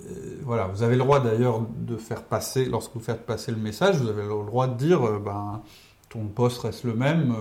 euh, 0.00 0.38
voilà. 0.42 0.68
Vous 0.68 0.82
avez 0.82 0.94
le 0.94 1.04
droit 1.04 1.20
d'ailleurs 1.20 1.60
de 1.60 1.98
faire 1.98 2.22
passer, 2.22 2.64
lorsque 2.64 2.94
vous 2.94 3.00
faites 3.00 3.26
passer 3.26 3.50
le 3.50 3.58
message, 3.58 3.96
vous 3.96 4.08
avez 4.08 4.22
le 4.22 4.28
droit 4.28 4.68
de 4.68 4.74
dire, 4.78 5.06
euh, 5.06 5.18
ben 5.18 5.60
ton 6.08 6.26
poste 6.28 6.62
reste 6.62 6.84
le 6.84 6.94
même, 6.94 7.34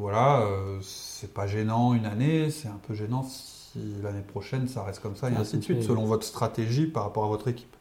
voilà, 0.00 0.44
c'est 0.82 1.32
pas 1.32 1.46
gênant 1.46 1.94
une 1.94 2.04
année, 2.04 2.50
c'est 2.50 2.66
un 2.66 2.80
peu 2.84 2.94
gênant 2.94 3.22
si 3.22 3.78
l'année 4.02 4.24
prochaine 4.26 4.66
ça 4.66 4.82
reste 4.82 4.98
comme 4.98 5.14
ça 5.14 5.28
et 5.28 5.34
Ouais, 5.34 5.38
ainsi 5.38 5.58
de 5.58 5.62
suite, 5.62 5.84
selon 5.84 6.04
votre 6.04 6.26
stratégie 6.26 6.86
par 6.86 7.04
rapport 7.04 7.22
à 7.22 7.28
votre 7.28 7.46
équipe. 7.46 7.76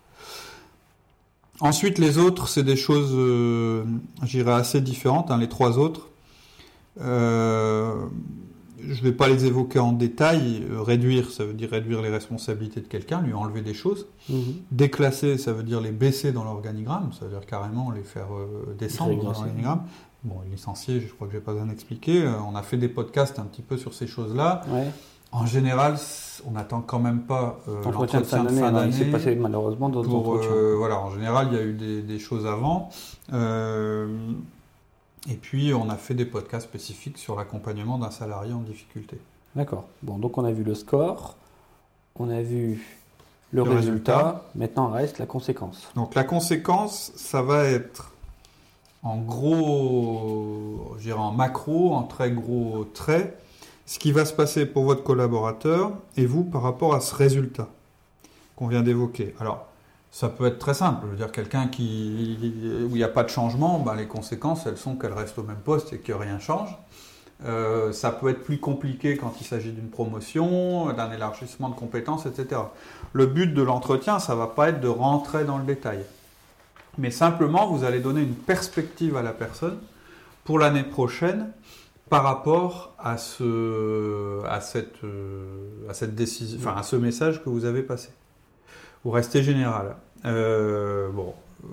Ensuite, 1.62 2.00
les 2.00 2.18
autres, 2.18 2.48
c'est 2.48 2.63
des 2.63 2.76
choses, 2.76 3.12
euh, 3.13 3.84
j'irais 4.24 4.54
assez 4.54 4.82
différentes, 4.82 5.32
hein, 5.32 5.38
les 5.38 5.50
trois 5.50 5.78
autres. 5.78 6.10
Euh, 7.02 8.06
je 8.80 9.00
ne 9.00 9.04
vais 9.04 9.12
pas 9.12 9.28
les 9.28 9.46
évoquer 9.46 9.80
en 9.80 9.94
détail. 9.94 10.63
Euh, 10.70 10.82
réduire, 10.82 11.32
ça 11.32 11.46
veut 11.46 11.54
dire 11.54 11.70
réduire 11.72 12.02
les 12.02 12.10
responsabilités 12.10 12.82
de 12.82 12.88
quelqu'un, 12.88 13.22
lui 13.22 13.34
enlever 13.34 13.62
des 13.62 13.74
choses. 13.74 14.08
Mhm. 14.30 14.56
Déclasser, 14.72 15.38
ça 15.38 15.54
veut 15.54 15.63
dire 15.63 15.82
les 15.82 15.91
baisser 15.91 16.32
dans 16.32 16.44
l'organigramme, 16.44 17.12
ça 17.13 17.26
veut 17.26 17.32
dire 17.32 17.46
carrément 17.46 17.91
les 17.91 18.04
faire 18.04 18.28
euh, 18.34 18.76
descendre 18.78 19.18
dans 19.18 19.32
l'organigramme. 19.32 19.84
Bon, 20.24 20.41
licencier, 20.52 21.02
je 21.02 21.13
crois 21.13 21.28
que 21.28 21.34
je 21.34 21.38
n'ai 21.38 21.44
pas 21.44 21.52
besoin 21.52 21.68
d'expliquer. 21.68 22.28
On 22.28 22.56
a 22.56 22.63
fait 22.63 22.78
des 22.78 22.88
podcasts 22.88 23.38
un 23.38 23.44
petit 23.44 23.62
peu 23.62 23.78
sur 23.78 23.94
ces 23.94 24.08
choses-là. 24.08 24.62
Ouais. 24.70 24.88
En 25.36 25.45
général, 25.45 25.95
on 26.48 26.52
n'attend 26.52 26.82
quand 26.82 27.00
même 27.00 27.21
pas 27.21 27.60
euh, 27.67 27.84
Entretien 27.84 28.21
de 28.21 28.26
fin 28.26 28.43
d'année, 28.43 29.06
passé 29.12 29.36
malheureusement 29.36 29.89
d'autres 29.89 30.13
entretiens. 30.13 30.52
euh, 30.52 30.76
voilà, 30.78 30.98
en 31.00 31.12
général, 31.12 31.48
il 31.52 31.58
y 31.58 31.60
a 31.60 31.63
eu 31.63 31.74
des, 31.74 32.02
des 32.02 32.19
choses 32.19 32.45
avant. 32.45 32.89
Euh, 33.34 34.08
et 35.30 35.34
puis, 35.36 35.74
on 35.74 35.89
a 35.89 35.95
fait 35.95 36.13
des 36.13 36.26
podcasts 36.26 36.67
spécifiques 36.67 37.17
sur 37.17 37.36
l'accompagnement 37.36 37.98
d'un 37.98 38.12
salarié 38.12 38.54
en 38.54 38.62
difficulté. 38.62 39.19
D'accord. 39.56 39.86
Bon, 40.04 40.17
donc 40.17 40.38
on 40.38 40.45
a 40.45 40.52
vu 40.52 40.63
le 40.63 40.76
score, 40.76 41.36
on 42.17 42.30
a 42.30 42.41
vu 42.41 42.86
le, 43.52 43.63
Le 43.63 43.69
résultat. 43.71 44.17
résultat. 44.17 44.45
Maintenant 44.56 44.89
reste 44.89 45.19
la 45.19 45.26
conséquence. 45.26 45.89
Donc, 45.95 46.15
la 46.15 46.24
conséquence, 46.24 47.12
ça 47.15 47.41
va 47.41 47.65
être 47.65 48.12
en 49.04 49.17
gros, 49.17 50.95
je 50.98 51.04
dirais 51.04 51.19
en 51.19 51.32
macro, 51.32 51.93
en 51.93 52.04
très 52.04 52.32
gros 52.32 52.86
traits, 52.93 53.38
ce 53.86 54.00
qui 54.00 54.12
va 54.12 54.26
se 54.26 54.34
passer 54.34 54.65
pour 54.65 54.84
votre 54.84 55.04
collaborateur 55.04 55.91
et 56.17 56.26
vous 56.26 56.43
par 56.43 56.62
rapport 56.62 56.95
à 56.95 57.02
ce 57.02 57.13
résultat 57.13 57.69
qu'on 58.56 58.67
vient 58.67 58.82
d'évoquer. 58.82 59.36
Alors, 59.39 59.67
ça 60.12 60.30
peut 60.30 60.45
être 60.45 60.60
très 60.60 60.74
simple. 60.74 61.02
Je 61.06 61.12
veux 61.12 61.17
dire, 61.17 61.32
quelqu'un 61.32 61.69
où 61.69 61.76
il 61.78 62.88
n'y 62.93 63.04
a 63.04 63.10
pas 63.10 63.24
de 63.24 63.30
changement, 63.30 63.80
ben, 63.80 63.95
les 63.95 64.08
conséquences, 64.08 64.65
elles 64.65 64.78
sont 64.78 64.95
qu'elle 64.95 65.13
reste 65.13 65.38
au 65.38 65.43
même 65.43 65.58
poste 65.58 65.91
et 65.93 65.98
que 65.98 66.13
rien 66.13 66.39
change. 66.39 66.69
Euh, 67.43 67.91
ça 67.91 68.12
peut 68.12 68.30
être 68.30 68.43
plus 68.43 68.60
compliqué 68.60 69.17
quand 69.17 69.34
il 69.41 69.45
s'agit 69.45 69.71
d'une 69.71 69.89
promotion, 69.89 70.93
d'un 70.93 71.12
élargissement 71.12 71.67
de 71.67 71.76
compétences, 71.76 72.26
etc. 72.26 72.62
Le 73.12 73.26
but 73.26 73.54
de 73.54 73.62
l'entretien, 73.62 74.19
ça 74.19 74.36
va 74.36 74.48
pas 74.48 74.69
être 74.69 74.80
de 74.80 74.88
rentrer 74.88 75.43
dans 75.43 75.58
le 75.58 75.65
détail. 75.65 76.00
Mais 76.98 77.12
simplement, 77.12 77.67
vous 77.67 77.84
allez 77.84 78.00
donner 78.00 78.21
une 78.21 78.36
perspective 78.36 79.17
à 79.17 79.21
la 79.21 79.34
personne 79.34 79.80
pour 80.45 80.60
l'année 80.60 80.84
prochaine 80.84 81.52
par 82.15 82.23
rapport 82.23 82.95
à, 82.97 83.17
ce, 83.17 84.41
à, 84.45 84.62
cette, 84.62 85.04
euh, 85.04 85.89
à 85.89 85.93
cette 85.93 86.15
décision, 86.15 86.58
enfin 86.62 86.73
à 86.80 86.84
ce 86.84 86.95
message 86.95 87.43
que 87.43 87.49
vous 87.49 87.65
avez 87.65 87.84
passé. 87.84 88.10
Vous 89.04 89.12
restez 89.12 89.43
général. 89.43 89.97
Euh, 90.23 91.10
bon, 91.10 91.34
euh, 91.65 91.67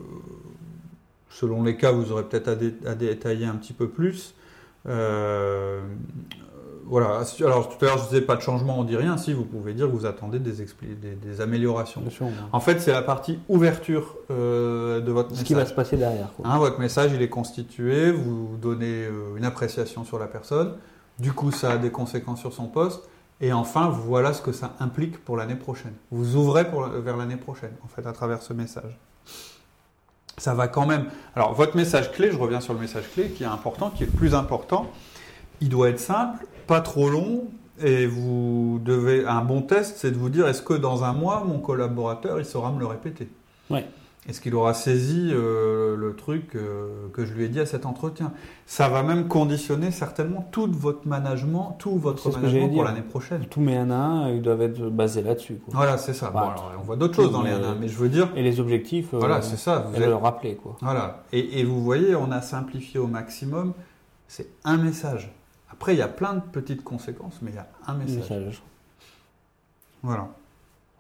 selon 1.31 1.63
les 1.63 1.77
cas, 1.77 1.93
vous 1.93 2.11
aurez 2.11 2.25
peut-être 2.25 2.49
à, 2.49 2.57
dé- 2.57 2.75
à 2.85 2.97
détailler 2.97 3.47
un 3.47 3.55
petit 3.55 3.73
peu 3.73 3.89
plus. 3.89 4.35
Voilà. 6.87 7.21
Alors 7.41 7.69
tout 7.69 7.85
à 7.85 7.89
l'heure, 7.89 7.99
je 7.99 8.05
disais 8.05 8.21
pas 8.23 8.37
de 8.37 8.41
changement, 8.43 8.79
on 8.79 8.85
dit 8.85 8.97
rien. 8.97 9.17
Si 9.17 9.33
vous 9.33 9.45
pouvez 9.45 9.73
dire 9.75 9.87
que 9.87 9.93
vous 9.93 10.07
attendez 10.07 10.39
des, 10.39 10.63
expli- 10.63 10.99
des, 11.01 11.15
des 11.15 11.41
améliorations. 11.41 12.01
Bien 12.01 12.11
sûr. 12.11 12.27
En 12.53 12.61
fait, 12.61 12.81
c'est 12.81 12.93
la 12.93 13.03
partie 13.03 13.39
ouverture 13.49 14.17
euh, 14.31 15.01
de 15.01 15.11
votre 15.13 15.29
Ce 15.29 15.33
message. 15.35 15.47
qui 15.47 15.55
va 15.55 15.67
se 15.67 15.75
passer 15.75 15.97
derrière. 15.97 16.33
quoi. 16.37 16.47
Hein, 16.49 16.59
votre 16.59 16.79
message, 16.81 17.13
il 17.15 17.23
est 17.23 17.29
constitué, 17.29 18.11
vous 18.11 18.57
donnez 18.61 19.05
euh, 19.07 19.37
une 19.37 19.45
appréciation 19.45 20.05
sur 20.05 20.19
la 20.19 20.27
personne, 20.27 20.75
du 21.19 21.33
coup, 21.33 21.51
ça 21.53 21.73
a 21.73 21.77
des 21.79 21.91
conséquences 21.91 22.41
sur 22.41 22.53
son 22.53 22.67
poste, 22.67 23.03
Et 23.41 23.53
enfin, 23.53 23.89
voilà 23.89 24.33
ce 24.33 24.41
que 24.43 24.53
ça 24.53 24.75
implique 24.81 25.19
pour 25.25 25.37
l'année 25.37 25.57
prochaine. 25.57 25.95
Vous 26.11 26.37
ouvrez 26.37 26.65
pour, 26.71 26.87
vers 26.87 27.17
l'année 27.17 27.37
prochaine, 27.37 27.73
en 27.85 27.89
fait, 27.89 28.07
à 28.07 28.13
travers 28.13 28.41
ce 28.43 28.53
message. 28.53 28.97
Ça 30.39 30.55
va 30.55 30.67
quand 30.69 30.87
même. 30.87 31.07
Alors, 31.37 31.53
votre 31.55 31.77
message 31.77 32.11
clé, 32.13 32.31
je 32.33 32.39
reviens 32.39 32.61
sur 32.61 32.73
le 32.73 32.81
message 32.81 33.05
clé 33.13 33.29
qui 33.31 33.43
est 33.43 33.47
important, 33.47 33.91
qui 33.91 34.03
est 34.05 34.07
le 34.07 34.13
plus 34.13 34.35
important. 34.35 34.87
Il 35.63 35.69
doit 35.69 35.89
être 35.91 36.01
simple, 36.01 36.45
pas 36.67 36.81
trop 36.81 37.09
long, 37.09 37.45
et 37.81 38.07
vous 38.07 38.81
devez. 38.85 39.25
Un 39.27 39.43
bon 39.43 39.63
test, 39.63 39.95
c'est 39.97 40.11
de 40.11 40.17
vous 40.17 40.29
dire 40.29 40.47
est-ce 40.49 40.61
que 40.61 40.75
dans 40.75 41.05
un 41.05 41.13
mois, 41.13 41.45
mon 41.47 41.59
collaborateur, 41.61 42.39
il 42.41 42.45
saura 42.45 42.71
me 42.73 42.81
le 42.81 42.87
répéter 42.87 43.29
Ouais. 43.71 43.87
Est-ce 44.29 44.41
qu'il 44.41 44.55
aura 44.55 44.73
saisi 44.75 45.31
euh, 45.33 45.97
le 45.97 46.15
truc 46.15 46.55
euh, 46.55 47.09
que 47.13 47.25
je 47.25 47.33
lui 47.33 47.45
ai 47.45 47.49
dit 47.49 47.59
à 47.59 47.67
cet 47.67 47.87
entretien? 47.87 48.33
Ça 48.67 48.89
va 48.89 49.03
même 49.03 49.27
conditionner 49.27 49.91
certainement 49.91 50.47
tout 50.53 50.69
votre 50.71 51.09
management, 51.09 51.75
tout 51.81 51.97
votre 51.97 52.29
management 52.31 52.69
pour 52.73 52.85
l'année 52.85 53.03
prochaine. 53.03 53.47
Tous 53.51 53.61
mes 53.61 53.77
1 53.77 53.91
à 53.91 53.95
1, 53.97 54.29
ils 54.31 54.43
doivent 54.43 54.63
être 54.63 54.81
basés 54.91 55.23
là-dessus. 55.23 55.59
Voilà, 55.69 55.99
c'est 55.99 56.13
ça. 56.15 56.31
Bon, 56.31 56.39
alors, 56.39 56.73
on 56.79 56.83
voit 56.85 56.95
d'autres 56.97 57.17
choses 57.17 57.33
dans 57.33 57.43
les 57.43 57.51
Mais- 57.51 57.65
1 57.67 57.75
mais 57.81 57.89
je 57.89 57.97
veux 57.99 58.09
dire, 58.09 58.29
Et 58.37 58.43
les 58.45 58.61
objectifs, 58.61 59.13
euh, 59.13 59.19
voilà, 59.19 59.43
c'est 59.43 59.57
ça. 59.57 59.87
Vous 59.93 59.97
êtes- 60.01 60.07
le 60.09 60.15
rappeler. 60.15 60.55
Quoi. 60.55 60.77
Voilà. 60.83 61.23
Et, 61.33 61.59
et 61.61 61.65
vous 61.65 61.83
voyez, 61.83 62.15
on 62.15 62.31
a 62.31 62.43
simplifié 62.43 63.01
au 63.01 63.09
maximum. 63.09 63.73
C'est 64.29 64.51
un 64.65 64.77
message. 64.77 65.33
Après, 65.73 65.95
il 65.95 65.99
y 65.99 66.03
a 66.03 66.09
plein 66.09 66.35
de 66.35 66.41
petites 66.41 66.85
conséquences, 66.85 67.39
mais 67.43 67.51
il 67.51 67.55
y 67.55 67.59
a 67.59 67.67
un 67.87 67.95
message. 67.95 68.17
Message. 68.31 68.63
Voilà. 70.03 70.29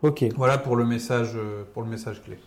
Ok. 0.02 0.24
Voilà 0.36 0.58
pour 0.58 0.76
le 0.76 0.84
message, 0.84 1.32
euh, 1.36 1.62
pour 1.72 1.82
le 1.82 1.88
message 1.88 2.22
clé. 2.22 2.38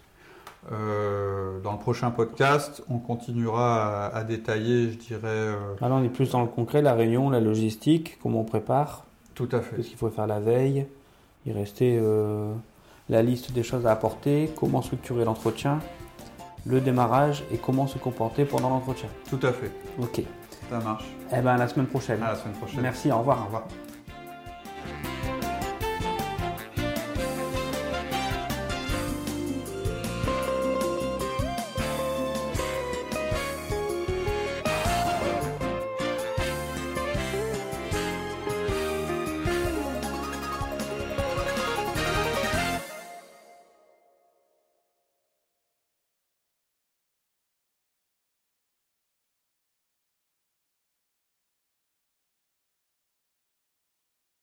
Euh, 0.71 1.59
dans 1.61 1.73
le 1.73 1.77
prochain 1.77 2.09
podcast, 2.09 2.83
on 2.89 2.97
continuera 2.97 4.07
à, 4.07 4.15
à 4.17 4.23
détailler, 4.23 4.91
je 4.91 4.97
dirais, 4.97 5.19
euh, 5.25 5.75
Ah, 5.79 5.89
Là, 5.89 5.95
on 5.95 6.03
est 6.03 6.09
plus 6.09 6.31
dans 6.31 6.41
le 6.41 6.47
concret, 6.47 6.81
la 6.81 6.93
réunion, 6.95 7.29
la 7.29 7.39
logistique, 7.39 8.17
comment 8.21 8.41
on 8.41 8.45
prépare, 8.45 9.05
tout 9.35 9.47
à 9.51 9.61
fait. 9.61 9.75
qu'est-ce 9.75 9.89
qu'il 9.89 9.97
faut 9.97 10.09
faire 10.09 10.25
la 10.27 10.39
veille. 10.39 10.87
Il 11.45 11.53
restait 11.53 11.99
euh, 12.01 12.51
la 13.09 13.21
liste 13.21 13.51
des 13.51 13.61
choses 13.61 13.85
à 13.85 13.91
apporter, 13.91 14.49
comment 14.55 14.81
structurer 14.81 15.23
l'entretien, 15.23 15.79
le 16.65 16.81
démarrage 16.81 17.43
et 17.51 17.57
comment 17.57 17.85
se 17.85 17.99
comporter 17.99 18.45
pendant 18.45 18.69
l'entretien. 18.69 19.07
Tout 19.29 19.39
à 19.43 19.51
fait. 19.53 19.69
Ok. 20.01 20.23
Ça 20.69 20.79
marche. 20.79 21.05
Eh 21.31 21.41
ben, 21.41 21.53
à 21.53 21.57
la 21.57 21.67
semaine 21.67 21.87
prochaine. 21.87 22.21
À 22.23 22.29
la 22.31 22.35
semaine 22.35 22.55
prochaine. 22.55 22.81
Merci, 22.81 23.11
au 23.11 23.19
revoir. 23.19 23.41
Au 23.41 23.45
revoir. 23.45 23.63